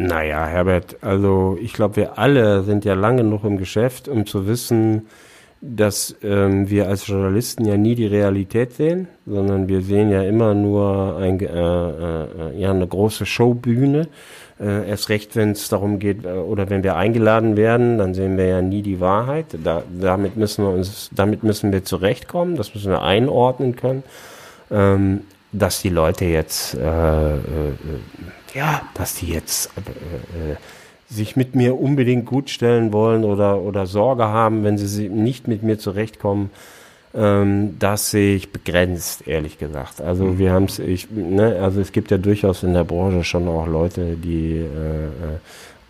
Naja, 0.00 0.46
Herbert, 0.46 0.96
also 1.00 1.58
ich 1.60 1.72
glaube, 1.72 1.96
wir 1.96 2.18
alle 2.18 2.62
sind 2.62 2.84
ja 2.84 2.94
lange 2.94 3.24
noch 3.24 3.42
im 3.42 3.58
Geschäft, 3.58 4.06
um 4.06 4.26
zu 4.26 4.46
wissen, 4.46 5.08
dass 5.60 6.14
ähm, 6.22 6.70
wir 6.70 6.86
als 6.86 7.08
Journalisten 7.08 7.64
ja 7.64 7.76
nie 7.76 7.96
die 7.96 8.06
Realität 8.06 8.74
sehen, 8.74 9.08
sondern 9.26 9.66
wir 9.66 9.82
sehen 9.82 10.08
ja 10.12 10.22
immer 10.22 10.54
nur 10.54 11.16
ein, 11.16 11.40
äh, 11.40 11.46
äh, 11.46 12.60
ja, 12.60 12.70
eine 12.70 12.86
große 12.86 13.26
Showbühne. 13.26 14.06
Äh, 14.60 14.88
erst 14.88 15.08
recht, 15.08 15.34
wenn 15.34 15.50
es 15.50 15.68
darum 15.68 15.98
geht, 15.98 16.24
äh, 16.24 16.28
oder 16.28 16.70
wenn 16.70 16.84
wir 16.84 16.94
eingeladen 16.94 17.56
werden, 17.56 17.98
dann 17.98 18.14
sehen 18.14 18.36
wir 18.36 18.46
ja 18.46 18.62
nie 18.62 18.82
die 18.82 19.00
Wahrheit. 19.00 19.46
Da, 19.64 19.82
damit 20.00 20.36
müssen 20.36 20.64
wir 20.64 20.70
uns, 20.70 21.10
damit 21.12 21.42
müssen 21.42 21.72
wir 21.72 21.82
zurechtkommen, 21.82 22.54
das 22.54 22.72
müssen 22.72 22.92
wir 22.92 23.02
einordnen 23.02 23.74
können. 23.74 24.04
Ähm, 24.70 25.22
dass 25.50 25.82
die 25.82 25.88
Leute 25.88 26.26
jetzt 26.26 26.74
äh, 26.74 27.34
äh, 27.34 27.38
ja, 28.54 28.82
dass 28.94 29.14
die 29.14 29.28
jetzt 29.28 29.70
äh, 29.76 30.52
äh, 30.52 30.56
sich 31.10 31.36
mit 31.36 31.54
mir 31.54 31.80
unbedingt 31.80 32.26
gut 32.26 32.50
stellen 32.50 32.92
wollen 32.92 33.24
oder, 33.24 33.60
oder 33.60 33.86
Sorge 33.86 34.24
haben, 34.24 34.64
wenn 34.64 34.78
sie 34.78 35.08
nicht 35.08 35.48
mit 35.48 35.62
mir 35.62 35.78
zurechtkommen, 35.78 36.50
ähm, 37.14 37.76
das 37.78 38.10
sehe 38.10 38.36
ich 38.36 38.52
begrenzt, 38.52 39.26
ehrlich 39.26 39.58
gesagt. 39.58 40.00
Also 40.00 40.24
mhm. 40.24 40.38
wir 40.38 40.52
haben 40.52 40.64
es, 40.64 40.78
ne, 41.10 41.58
also 41.62 41.80
es 41.80 41.92
gibt 41.92 42.10
ja 42.10 42.18
durchaus 42.18 42.62
in 42.62 42.74
der 42.74 42.84
Branche 42.84 43.24
schon 43.24 43.48
auch 43.48 43.66
Leute, 43.66 44.16
die 44.16 44.56
äh, 44.58 44.64
äh 44.64 45.38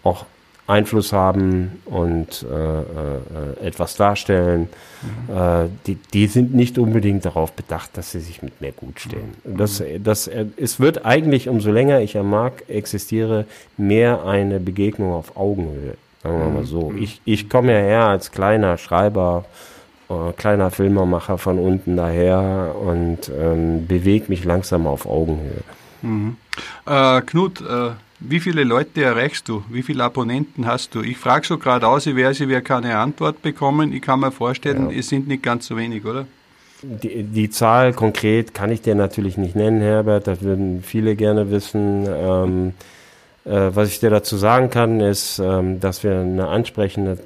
auch 0.04 0.26
Einfluss 0.68 1.14
haben 1.14 1.80
und 1.86 2.46
äh, 2.48 3.64
äh, 3.64 3.66
etwas 3.66 3.96
darstellen, 3.96 4.68
mhm. 5.02 5.34
äh, 5.34 5.68
die, 5.86 5.94
die 6.12 6.26
sind 6.26 6.54
nicht 6.54 6.78
unbedingt 6.78 7.24
darauf 7.24 7.52
bedacht, 7.52 7.96
dass 7.96 8.12
sie 8.12 8.20
sich 8.20 8.42
mit 8.42 8.60
mir 8.60 8.72
gut 8.72 9.00
stehen. 9.00 9.32
Mhm. 9.44 9.56
Das, 9.56 9.82
das, 9.98 10.28
es 10.28 10.78
wird 10.78 11.06
eigentlich, 11.06 11.48
umso 11.48 11.72
länger 11.72 12.00
ich 12.00 12.18
am 12.18 12.28
Markt 12.28 12.68
existiere, 12.68 13.46
mehr 13.78 14.26
eine 14.26 14.60
Begegnung 14.60 15.14
auf 15.14 15.38
Augenhöhe. 15.38 15.94
Sagen 16.22 16.38
wir 16.38 16.48
mal 16.50 16.66
so. 16.66 16.90
Mhm. 16.90 17.02
Ich, 17.02 17.22
ich 17.24 17.48
komme 17.48 17.72
ja 17.72 17.78
her 17.78 18.02
als 18.08 18.30
kleiner 18.30 18.76
Schreiber, 18.76 19.46
äh, 20.10 20.32
kleiner 20.36 20.70
Filmemacher 20.70 21.38
von 21.38 21.58
unten 21.58 21.96
daher 21.96 22.74
und 22.78 23.30
ähm, 23.30 23.86
bewege 23.86 24.26
mich 24.28 24.44
langsam 24.44 24.86
auf 24.86 25.06
Augenhöhe. 25.06 25.62
Mhm. 26.02 26.36
Äh, 26.86 27.22
Knut, 27.22 27.62
äh, 27.62 27.90
wie 28.20 28.40
viele 28.40 28.64
Leute 28.64 29.02
erreichst 29.02 29.48
du? 29.48 29.62
Wie 29.68 29.82
viele 29.82 30.02
Abonnenten 30.02 30.66
hast 30.66 30.94
du? 30.94 31.02
Ich 31.02 31.18
frage 31.18 31.46
so 31.46 31.58
gerade 31.58 31.86
aus, 31.86 32.06
ich 32.06 32.16
werde, 32.16 32.32
ich 32.32 32.48
werde 32.48 32.62
keine 32.62 32.98
Antwort 32.98 33.42
bekommen. 33.42 33.92
Ich 33.92 34.02
kann 34.02 34.20
mir 34.20 34.32
vorstellen, 34.32 34.90
ja. 34.90 34.98
es 34.98 35.08
sind 35.08 35.28
nicht 35.28 35.42
ganz 35.42 35.66
so 35.66 35.76
wenig, 35.76 36.04
oder? 36.04 36.26
Die, 36.82 37.22
die, 37.24 37.50
Zahl 37.50 37.92
konkret 37.92 38.54
kann 38.54 38.70
ich 38.70 38.82
dir 38.82 38.94
natürlich 38.94 39.36
nicht 39.36 39.56
nennen, 39.56 39.80
Herbert. 39.80 40.26
Das 40.26 40.42
würden 40.42 40.82
viele 40.82 41.16
gerne 41.16 41.50
wissen. 41.50 42.06
Ähm, 42.08 42.74
äh, 43.44 43.70
was 43.74 43.88
ich 43.88 44.00
dir 44.00 44.10
dazu 44.10 44.36
sagen 44.36 44.70
kann, 44.70 45.00
ist, 45.00 45.38
ähm, 45.38 45.80
dass 45.80 46.02
wir 46.04 46.20
eine 46.20 46.48
ansprechende 46.48 47.18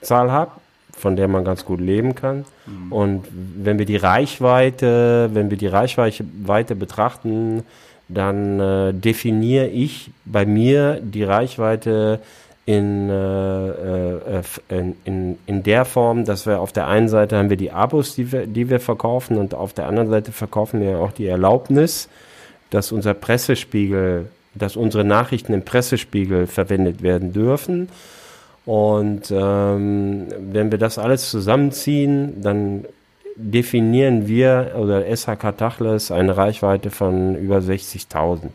Zahl 0.00 0.30
haben, 0.30 0.52
von 0.96 1.16
der 1.16 1.26
man 1.26 1.44
ganz 1.44 1.64
gut 1.64 1.80
leben 1.80 2.14
kann. 2.14 2.44
Mhm. 2.66 2.92
Und 2.92 3.24
wenn 3.32 3.78
wir 3.78 3.86
die 3.86 3.96
Reichweite, 3.96 5.30
wenn 5.32 5.50
wir 5.50 5.56
die 5.56 5.66
Reichweite 5.66 6.74
betrachten, 6.74 7.64
dann 8.12 8.60
äh, 8.60 8.92
definiere 8.92 9.68
ich 9.68 10.10
bei 10.24 10.44
mir 10.44 11.00
die 11.02 11.24
Reichweite 11.24 12.20
in, 12.66 13.08
äh, 13.08 13.68
äh 13.68 14.42
in, 14.68 14.96
in, 15.04 15.38
in 15.46 15.62
der 15.62 15.84
Form, 15.84 16.24
dass 16.24 16.46
wir 16.46 16.60
auf 16.60 16.72
der 16.72 16.86
einen 16.88 17.08
Seite 17.08 17.36
haben 17.36 17.50
wir 17.50 17.56
die 17.56 17.70
Abos, 17.70 18.14
die 18.14 18.30
wir, 18.32 18.46
die 18.46 18.68
wir 18.68 18.80
verkaufen 18.80 19.36
und 19.38 19.54
auf 19.54 19.72
der 19.72 19.86
anderen 19.86 20.10
Seite 20.10 20.32
verkaufen 20.32 20.80
wir 20.80 20.98
auch 20.98 21.12
die 21.12 21.26
Erlaubnis, 21.26 22.08
dass 22.70 22.92
unser 22.92 23.14
Pressespiegel, 23.14 24.26
dass 24.54 24.76
unsere 24.76 25.04
Nachrichten 25.04 25.52
im 25.52 25.62
Pressespiegel 25.62 26.46
verwendet 26.46 27.02
werden 27.02 27.32
dürfen. 27.32 27.88
Und 28.66 29.30
ähm, 29.30 30.26
wenn 30.38 30.70
wir 30.70 30.78
das 30.78 30.98
alles 30.98 31.30
zusammenziehen, 31.30 32.42
dann 32.42 32.84
definieren 33.36 34.26
wir 34.26 34.74
oder 34.78 35.04
SHK 35.04 35.56
Tachles 35.56 36.10
eine 36.10 36.36
Reichweite 36.36 36.90
von 36.90 37.36
über 37.36 37.58
60.000. 37.58 38.50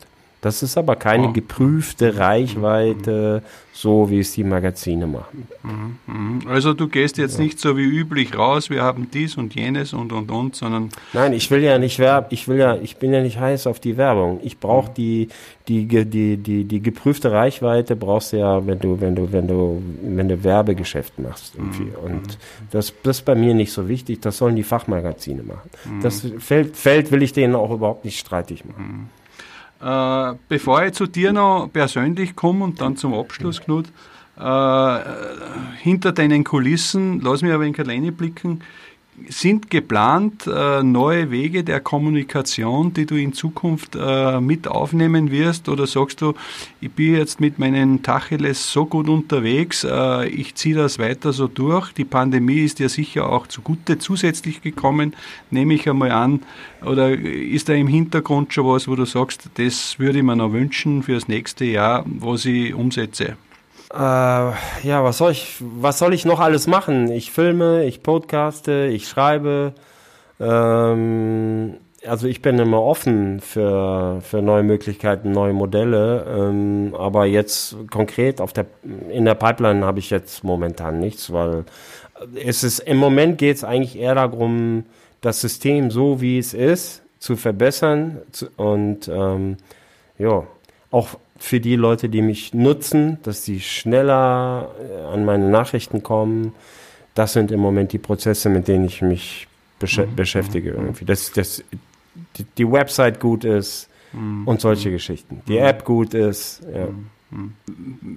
Das 0.45 0.61
ist 0.61 0.77
aber 0.77 0.95
keine 0.95 1.33
geprüfte 1.33 2.17
Reichweite, 2.17 3.41
so 3.73 4.11
wie 4.11 4.19
es 4.19 4.33
die 4.33 4.43
Magazine 4.43 5.07
machen. 5.07 5.47
Mhm, 5.63 5.97
mhm. 6.05 6.47
Also 6.47 6.75
du 6.75 6.87
gehst 6.87 7.17
jetzt 7.17 7.39
nicht 7.39 7.59
so 7.59 7.75
wie 7.77 7.83
üblich 7.83 8.37
raus, 8.37 8.69
wir 8.69 8.83
haben 8.83 9.09
dies 9.11 9.37
und 9.37 9.55
jenes 9.55 9.91
und 9.93 10.13
und 10.13 10.29
und, 10.29 10.55
sondern. 10.55 10.91
Nein, 11.13 11.33
ich 11.33 11.49
will 11.49 11.63
ja 11.63 11.79
nicht 11.79 11.97
werben, 11.97 12.27
ich 12.29 12.47
will 12.47 12.59
ja, 12.59 12.75
ich 12.75 12.97
bin 12.97 13.11
ja 13.11 13.23
nicht 13.23 13.39
heiß 13.39 13.65
auf 13.65 13.79
die 13.79 13.97
Werbung. 13.97 14.39
Ich 14.43 14.59
brauche 14.59 14.91
die, 14.93 15.29
die, 15.67 15.87
die, 15.87 16.37
die, 16.37 16.65
die 16.65 16.79
geprüfte 16.79 17.31
Reichweite 17.31 17.95
brauchst 17.95 18.31
du 18.31 18.37
ja, 18.37 18.67
wenn 18.67 18.77
du, 18.77 19.01
wenn 19.01 19.15
du, 19.15 19.31
wenn 19.31 19.47
du, 19.47 19.81
wenn 20.03 20.29
du 20.29 20.43
Werbegeschäft 20.43 21.17
machst 21.17 21.55
irgendwie. 21.57 21.85
Mhm. 21.85 22.05
Und 22.05 22.37
das, 22.69 22.93
das 23.01 23.17
ist 23.17 23.25
bei 23.25 23.33
mir 23.33 23.55
nicht 23.55 23.71
so 23.71 23.87
wichtig, 23.87 24.21
das 24.21 24.37
sollen 24.37 24.55
die 24.55 24.61
Fachmagazine 24.61 25.41
machen. 25.41 25.71
Das 26.03 26.23
Feld, 26.37 26.77
Feld 26.77 27.11
will 27.11 27.23
ich 27.23 27.33
denen 27.33 27.55
auch 27.55 27.71
überhaupt 27.71 28.05
nicht 28.05 28.19
streitig 28.19 28.63
machen. 28.63 29.09
Äh, 29.81 30.33
bevor 30.47 30.83
ich 30.83 30.93
zu 30.93 31.05
dir 31.05 31.33
noch 31.33 31.69
persönlich 31.71 32.35
komme 32.35 32.63
und 32.63 32.81
dann 32.81 32.95
zum 32.95 33.13
Abschluss, 33.13 33.61
Knut, 33.61 33.87
äh, 34.37 34.99
hinter 35.77 36.11
deinen 36.11 36.43
Kulissen, 36.43 37.21
lass 37.21 37.41
mich 37.41 37.53
aber 37.53 37.63
ein 37.63 37.73
kleine 37.73 38.11
blicken, 38.11 38.61
sind 39.29 39.69
geplant 39.69 40.47
äh, 40.47 40.83
neue 40.83 41.31
Wege 41.31 41.63
der 41.63 41.79
Kommunikation, 41.79 42.93
die 42.93 43.05
du 43.05 43.15
in 43.15 43.33
Zukunft 43.33 43.95
äh, 43.95 44.39
mit 44.39 44.67
aufnehmen 44.67 45.31
wirst? 45.31 45.69
Oder 45.69 45.87
sagst 45.87 46.21
du, 46.21 46.33
ich 46.81 46.91
bin 46.91 47.15
jetzt 47.15 47.39
mit 47.39 47.57
meinen 47.57 48.03
Tacheles 48.03 48.71
so 48.71 48.85
gut 48.85 49.07
unterwegs, 49.09 49.83
äh, 49.83 50.27
ich 50.27 50.55
ziehe 50.55 50.75
das 50.75 50.99
weiter 50.99 51.33
so 51.33 51.47
durch? 51.47 51.91
Die 51.93 52.05
Pandemie 52.05 52.59
ist 52.59 52.79
ja 52.79 52.89
sicher 52.89 53.29
auch 53.29 53.47
zugute 53.47 53.97
zusätzlich 53.97 54.61
gekommen, 54.61 55.15
nehme 55.49 55.73
ich 55.73 55.89
einmal 55.89 56.11
an. 56.11 56.41
Oder 56.83 57.11
ist 57.11 57.69
da 57.69 57.73
im 57.73 57.87
Hintergrund 57.87 58.53
schon 58.53 58.67
was, 58.67 58.87
wo 58.87 58.95
du 58.95 59.05
sagst, 59.05 59.49
das 59.55 59.97
würde 59.97 60.19
ich 60.19 60.23
mir 60.23 60.35
noch 60.35 60.51
wünschen 60.51 61.03
für 61.03 61.13
das 61.13 61.27
nächste 61.27 61.65
Jahr, 61.65 62.05
was 62.05 62.45
ich 62.45 62.73
umsetze? 62.73 63.37
Äh, 63.95 63.97
ja, 63.97 65.03
was 65.03 65.19
soll 65.19 65.31
ich, 65.31 65.55
was 65.61 65.99
soll 65.99 66.13
ich 66.13 66.25
noch 66.25 66.41
alles 66.41 66.67
machen? 66.67 67.09
Ich 67.09 67.31
filme, 67.31 67.85
ich 67.85 68.03
podcaste, 68.03 68.87
ich 68.91 69.07
schreibe. 69.07 69.73
Ähm, 70.39 71.77
also 72.05 72.27
ich 72.27 72.41
bin 72.41 72.59
immer 72.59 72.81
offen 72.81 73.39
für, 73.39 74.19
für 74.21 74.41
neue 74.41 74.63
Möglichkeiten, 74.63 75.31
neue 75.31 75.53
Modelle. 75.53 76.25
Ähm, 76.27 76.93
aber 76.97 77.25
jetzt 77.25 77.77
konkret 77.89 78.41
auf 78.41 78.51
der, 78.51 78.65
in 79.09 79.23
der 79.23 79.35
Pipeline 79.35 79.85
habe 79.85 79.99
ich 79.99 80.09
jetzt 80.09 80.43
momentan 80.43 80.99
nichts, 80.99 81.31
weil 81.31 81.63
es 82.43 82.63
ist, 82.65 82.79
im 82.79 82.97
Moment 82.97 83.37
geht 83.37 83.57
es 83.57 83.63
eigentlich 83.63 83.97
eher 83.97 84.15
darum, 84.15 84.83
das 85.21 85.39
System 85.39 85.89
so 85.89 86.19
wie 86.19 86.37
es 86.37 86.53
ist 86.53 87.01
zu 87.19 87.37
verbessern 87.37 88.19
zu, 88.31 88.47
und 88.57 89.07
ähm, 89.07 89.57
ja, 90.17 90.43
auch 90.95 91.09
für 91.37 91.59
die 91.59 91.75
Leute, 91.75 92.07
die 92.07 92.21
mich 92.21 92.53
nutzen, 92.53 93.17
dass 93.23 93.43
sie 93.43 93.59
schneller 93.59 94.71
äh, 94.79 95.13
an 95.13 95.25
meine 95.25 95.49
Nachrichten 95.49 96.01
kommen. 96.01 96.53
Das 97.13 97.33
sind 97.33 97.51
im 97.51 97.59
Moment 97.59 97.91
die 97.91 97.97
Prozesse, 97.97 98.47
mit 98.47 98.69
denen 98.69 98.85
ich 98.85 99.01
mich 99.01 99.47
besch 99.77 99.97
mhm. 99.97 100.15
beschäftige. 100.15 100.71
Mhm. 100.71 100.79
Irgendwie. 100.79 101.05
Dass, 101.05 101.33
dass 101.33 101.63
die, 102.57 102.71
Website 102.71 103.19
gut 103.19 103.43
ist 103.43 103.89
mhm. 104.13 104.47
und 104.47 104.61
solche 104.61 104.89
Geschichten. 104.89 105.41
Die 105.49 105.59
mhm. 105.59 105.65
App 105.65 105.83
gut 105.83 106.13
ist. 106.13 106.61
Ja. 106.73 106.87
Mhm. 107.29 107.55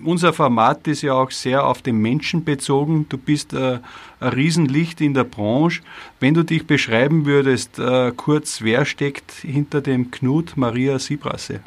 Unser 0.05 0.33
Format 0.33 0.87
ist 0.87 1.03
ja 1.03 1.14
auch 1.14 1.33
sehr 1.33 1.67
auf 1.67 1.83
den 1.83 1.97
Menschen 1.97 2.45
bezogen. 2.45 3.07
Du 3.09 3.19
bist 3.19 3.55
äh, 3.55 3.81
ein 4.21 4.29
Riesenlicht 4.29 5.01
in 5.01 5.14
der 5.14 5.25
Branche. 5.25 5.83
Wenn 6.21 6.35
du 6.35 6.45
dich 6.45 6.64
beschreiben 6.64 7.27
würdest, 7.27 7.81
äh, 7.81 8.12
kurz, 8.17 8.62
wer 8.62 8.85
steckt 8.85 9.33
hinter 9.33 9.81
dem 9.81 10.12
Knut 10.12 10.57
Maria 10.57 11.01
Siebrasse? 11.01 11.61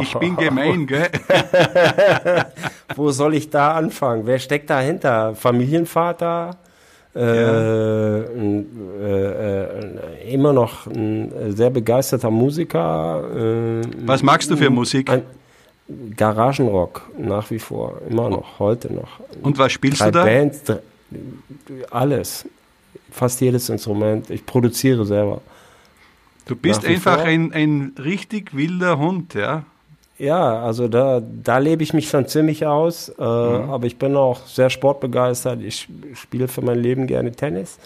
Ich 0.00 0.14
bin 0.14 0.36
gemein, 0.36 0.86
gell? 0.86 1.08
Wo 2.96 3.10
soll 3.10 3.34
ich 3.34 3.50
da 3.50 3.74
anfangen? 3.74 4.26
Wer 4.26 4.38
steckt 4.38 4.70
dahinter? 4.70 5.34
Familienvater? 5.34 6.56
Äh, 7.14 7.20
ja. 7.20 8.18
äh, 9.00 9.66
äh, 9.66 10.32
immer 10.32 10.52
noch 10.52 10.86
ein 10.86 11.32
sehr 11.56 11.70
begeisterter 11.70 12.30
Musiker. 12.30 13.24
Äh, 13.36 13.82
Was 14.06 14.22
magst 14.22 14.48
du 14.50 14.56
für 14.56 14.70
Musik? 14.70 15.10
Ein 15.10 15.24
Garagenrock, 16.16 17.02
nach 17.18 17.50
wie 17.50 17.58
vor, 17.58 18.00
immer 18.08 18.30
noch, 18.30 18.60
heute 18.60 18.92
noch. 18.92 19.18
Und 19.42 19.58
was 19.58 19.72
spielst 19.72 20.00
drei 20.00 20.10
du 20.12 20.18
da? 20.18 20.24
Bands, 20.24 20.62
drei, 20.62 20.78
alles, 21.90 22.46
fast 23.10 23.40
jedes 23.40 23.68
Instrument. 23.68 24.30
Ich 24.30 24.46
produziere 24.46 25.04
selber. 25.04 25.40
Du 26.50 26.56
bist 26.56 26.84
einfach 26.84 27.20
ein, 27.20 27.52
ein 27.52 27.92
richtig 27.96 28.56
wilder 28.56 28.98
Hund, 28.98 29.34
ja? 29.34 29.62
Ja, 30.18 30.60
also 30.60 30.88
da, 30.88 31.22
da 31.22 31.58
lebe 31.58 31.84
ich 31.84 31.94
mich 31.94 32.08
schon 32.08 32.26
ziemlich 32.26 32.66
aus, 32.66 33.08
äh, 33.08 33.22
mhm. 33.22 33.70
aber 33.70 33.86
ich 33.86 33.98
bin 33.98 34.16
auch 34.16 34.44
sehr 34.46 34.68
sportbegeistert. 34.68 35.62
Ich 35.62 35.88
spiele 36.14 36.48
für 36.48 36.60
mein 36.60 36.80
Leben 36.80 37.06
gerne 37.06 37.30
Tennis. 37.30 37.78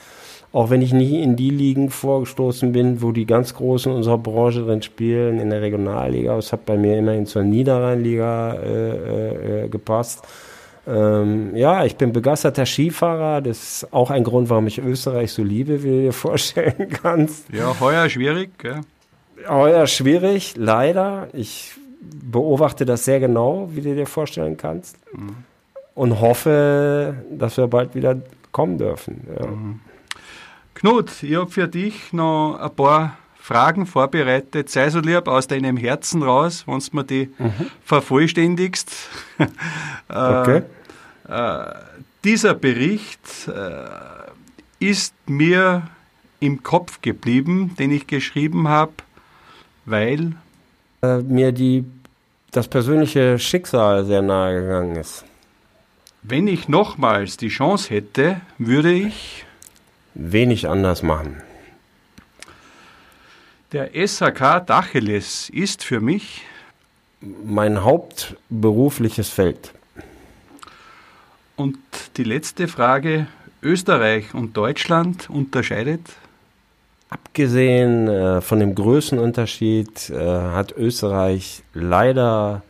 Auch 0.50 0.70
wenn 0.70 0.80
ich 0.80 0.94
nie 0.94 1.22
in 1.22 1.36
die 1.36 1.50
Ligen 1.50 1.90
vorgestoßen 1.90 2.72
bin, 2.72 3.02
wo 3.02 3.12
die 3.12 3.26
ganz 3.26 3.52
Großen 3.54 3.92
unserer 3.92 4.16
Branche 4.16 4.64
drin 4.64 4.80
spielen, 4.80 5.38
in 5.38 5.50
der 5.50 5.60
Regionalliga. 5.60 6.38
Es 6.38 6.50
hat 6.50 6.64
bei 6.64 6.78
mir 6.78 6.96
immerhin 6.96 7.26
zur 7.26 7.42
Niederrheinliga 7.42 8.54
äh, 8.54 8.90
äh, 8.90 9.64
äh 9.64 9.68
gepasst. 9.68 10.26
Ähm, 10.86 11.56
ja, 11.56 11.84
ich 11.84 11.96
bin 11.96 12.12
begeisterter 12.12 12.66
Skifahrer. 12.66 13.40
Das 13.40 13.82
ist 13.82 13.92
auch 13.92 14.10
ein 14.10 14.24
Grund, 14.24 14.50
warum 14.50 14.66
ich 14.66 14.78
Österreich 14.78 15.32
so 15.32 15.42
liebe, 15.42 15.82
wie 15.82 15.88
du 15.88 16.02
dir 16.02 16.12
vorstellen 16.26 16.88
kannst. 17.02 17.50
Ja, 17.50 17.78
heuer 17.80 18.08
schwierig, 18.08 18.58
gell? 18.58 18.80
Heuer 19.48 19.86
schwierig, 19.86 20.54
leider. 20.56 21.28
Ich 21.32 21.74
beobachte 22.00 22.84
das 22.84 23.04
sehr 23.04 23.20
genau, 23.20 23.68
wie 23.72 23.80
du 23.80 23.94
dir 23.94 24.06
vorstellen 24.06 24.56
kannst. 24.56 24.96
Mhm. 25.12 25.36
Und 25.94 26.20
hoffe, 26.20 27.14
dass 27.30 27.56
wir 27.56 27.66
bald 27.68 27.94
wieder 27.94 28.16
kommen 28.52 28.78
dürfen. 28.78 29.26
Ja. 29.38 29.46
Mhm. 29.46 29.80
Knut, 30.74 31.22
ich 31.22 31.36
habe 31.36 31.50
für 31.50 31.68
dich 31.68 32.12
noch 32.12 32.58
ein 32.60 32.74
paar 32.74 33.16
Fragen 33.44 33.84
vorbereitet. 33.84 34.70
Sei 34.70 34.88
so 34.88 35.00
lieb 35.00 35.28
aus 35.28 35.46
deinem 35.46 35.76
Herzen 35.76 36.22
raus, 36.22 36.64
wenn 36.66 36.78
du 36.78 36.86
mir 36.92 37.04
die 37.04 37.30
mhm. 37.38 37.52
vervollständigst. 37.84 38.90
Äh, 40.06 40.40
okay. 40.40 40.62
Äh, 41.28 41.64
dieser 42.24 42.52
Bericht 42.52 43.48
äh, 43.48 44.86
ist 44.86 45.14
mir 45.26 45.88
im 46.40 46.62
Kopf 46.62 47.00
geblieben, 47.00 47.74
den 47.78 47.90
ich 47.90 48.06
geschrieben 48.06 48.68
habe, 48.68 48.92
weil 49.86 50.32
äh, 51.02 51.18
mir 51.22 51.52
die, 51.52 51.86
das 52.52 52.68
persönliche 52.68 53.38
Schicksal 53.38 54.04
sehr 54.04 54.20
nahe 54.20 54.60
gegangen 54.60 54.96
ist. 54.96 55.24
Wenn 56.22 56.46
ich 56.46 56.68
nochmals 56.68 57.38
die 57.38 57.48
Chance 57.48 57.88
hätte, 57.94 58.42
würde 58.58 58.92
ich 58.92 59.46
wenig 60.14 60.68
anders 60.68 61.02
machen. 61.02 61.42
Der 63.74 63.90
SHK 63.92 64.60
Dacheles 64.64 65.50
ist 65.50 65.82
für 65.82 65.98
mich 65.98 66.42
mein 67.20 67.82
hauptberufliches 67.82 69.30
Feld. 69.30 69.72
Und 71.56 71.76
die 72.16 72.22
letzte 72.22 72.68
Frage, 72.68 73.26
Österreich 73.64 74.32
und 74.32 74.56
Deutschland 74.56 75.28
unterscheidet? 75.28 76.02
Abgesehen 77.10 78.06
äh, 78.06 78.40
von 78.42 78.60
dem 78.60 78.76
Größenunterschied 78.76 80.08
äh, 80.08 80.20
hat 80.20 80.70
Österreich 80.70 81.64
leider 81.72 82.62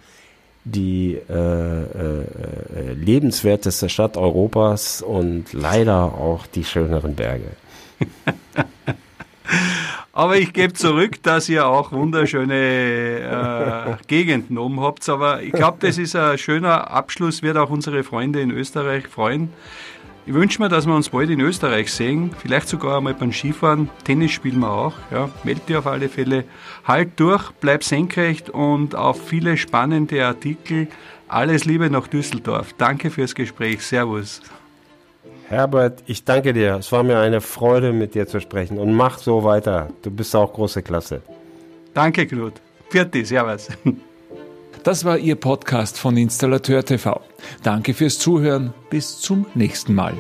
die 0.65 1.17
äh 1.17 2.95
lebenswerteste 2.95 3.91
Stadt 3.91 4.17
Europas 4.17 5.03
und 5.03 5.53
leider 5.53 6.15
auch 6.15 6.47
die 6.47 6.65
schöneren 6.65 7.15
Berge. 7.15 7.51
Aber 10.13 10.37
ich 10.37 10.53
gebe 10.53 10.73
zurück, 10.73 11.23
dass 11.23 11.49
ihr 11.49 11.67
auch 11.67 11.91
wunderschöne 11.91 12.55
äh, 12.55 14.07
Gegenden 14.07 14.59
oben 14.59 14.81
habt. 14.81 15.09
Aber 15.09 15.43
ich 15.43 15.53
glaube, 15.53 15.79
das 15.81 15.99
ist 15.99 16.15
ein 16.15 16.39
schöner 16.39 16.91
Abschluss, 16.91 17.43
wird 17.43 17.57
auch 17.57 17.71
unsere 17.71 18.05
Freunde 18.05 18.41
in 18.41 18.51
Österreich 18.51 19.09
freuen. 19.09 19.51
Ich 20.27 20.33
wünsche 20.33 20.63
mir, 20.63 20.71
dass 20.71 20.87
wir 20.87 20.95
uns 20.95 21.11
bald 21.11 21.29
in 21.29 21.41
Österreich 21.41 21.93
sehen, 21.93 22.31
vielleicht 22.41 22.69
sogar 22.69 22.97
einmal 22.97 23.13
beim 23.13 23.31
Skifahren. 23.31 23.91
Tennis 24.05 24.31
spielen 24.31 24.61
wir 24.61 24.71
auch. 24.71 24.95
Ja. 25.11 25.29
Meld 25.43 25.69
dir 25.69 25.81
auf 25.81 25.87
alle 25.87 26.09
Fälle. 26.09 26.45
Halt 26.85 27.21
durch, 27.21 27.51
bleib 27.61 27.85
senkrecht 27.85 28.49
und 28.49 28.95
auf 28.95 29.29
viele 29.29 29.59
spannende 29.59 30.25
Artikel. 30.25 30.89
Alles 31.29 31.67
Liebe 31.67 31.91
nach 31.91 32.07
Düsseldorf. 32.07 32.73
Danke 32.79 33.11
fürs 33.11 33.35
Gespräch. 33.35 33.83
Servus. 33.83 34.41
Herbert, 35.49 36.03
ich 36.07 36.25
danke 36.25 36.53
dir. 36.53 36.77
Es 36.77 36.91
war 36.93 37.03
mir 37.03 37.19
eine 37.19 37.41
Freude, 37.41 37.93
mit 37.93 38.15
dir 38.15 38.27
zu 38.27 38.41
sprechen. 38.41 38.79
Und 38.79 38.93
mach 38.93 39.19
so 39.19 39.45
weiter. 39.45 39.89
Du 40.03 40.11
bist 40.11 40.35
auch 40.35 40.53
große 40.53 40.83
Klasse. 40.83 41.23
Danke, 41.93 42.27
Knut. 42.27 42.55
Vierte, 42.89 43.25
servus. 43.25 43.69
Das 44.83 45.03
war 45.07 45.17
Ihr 45.17 45.37
Podcast 45.37 45.99
von 45.99 46.15
Installateur 46.19 46.85
TV. 46.85 47.19
Danke 47.63 47.95
fürs 47.95 48.19
Zuhören. 48.19 48.75
Bis 48.91 49.19
zum 49.19 49.47
nächsten 49.55 49.95
Mal. 49.95 50.13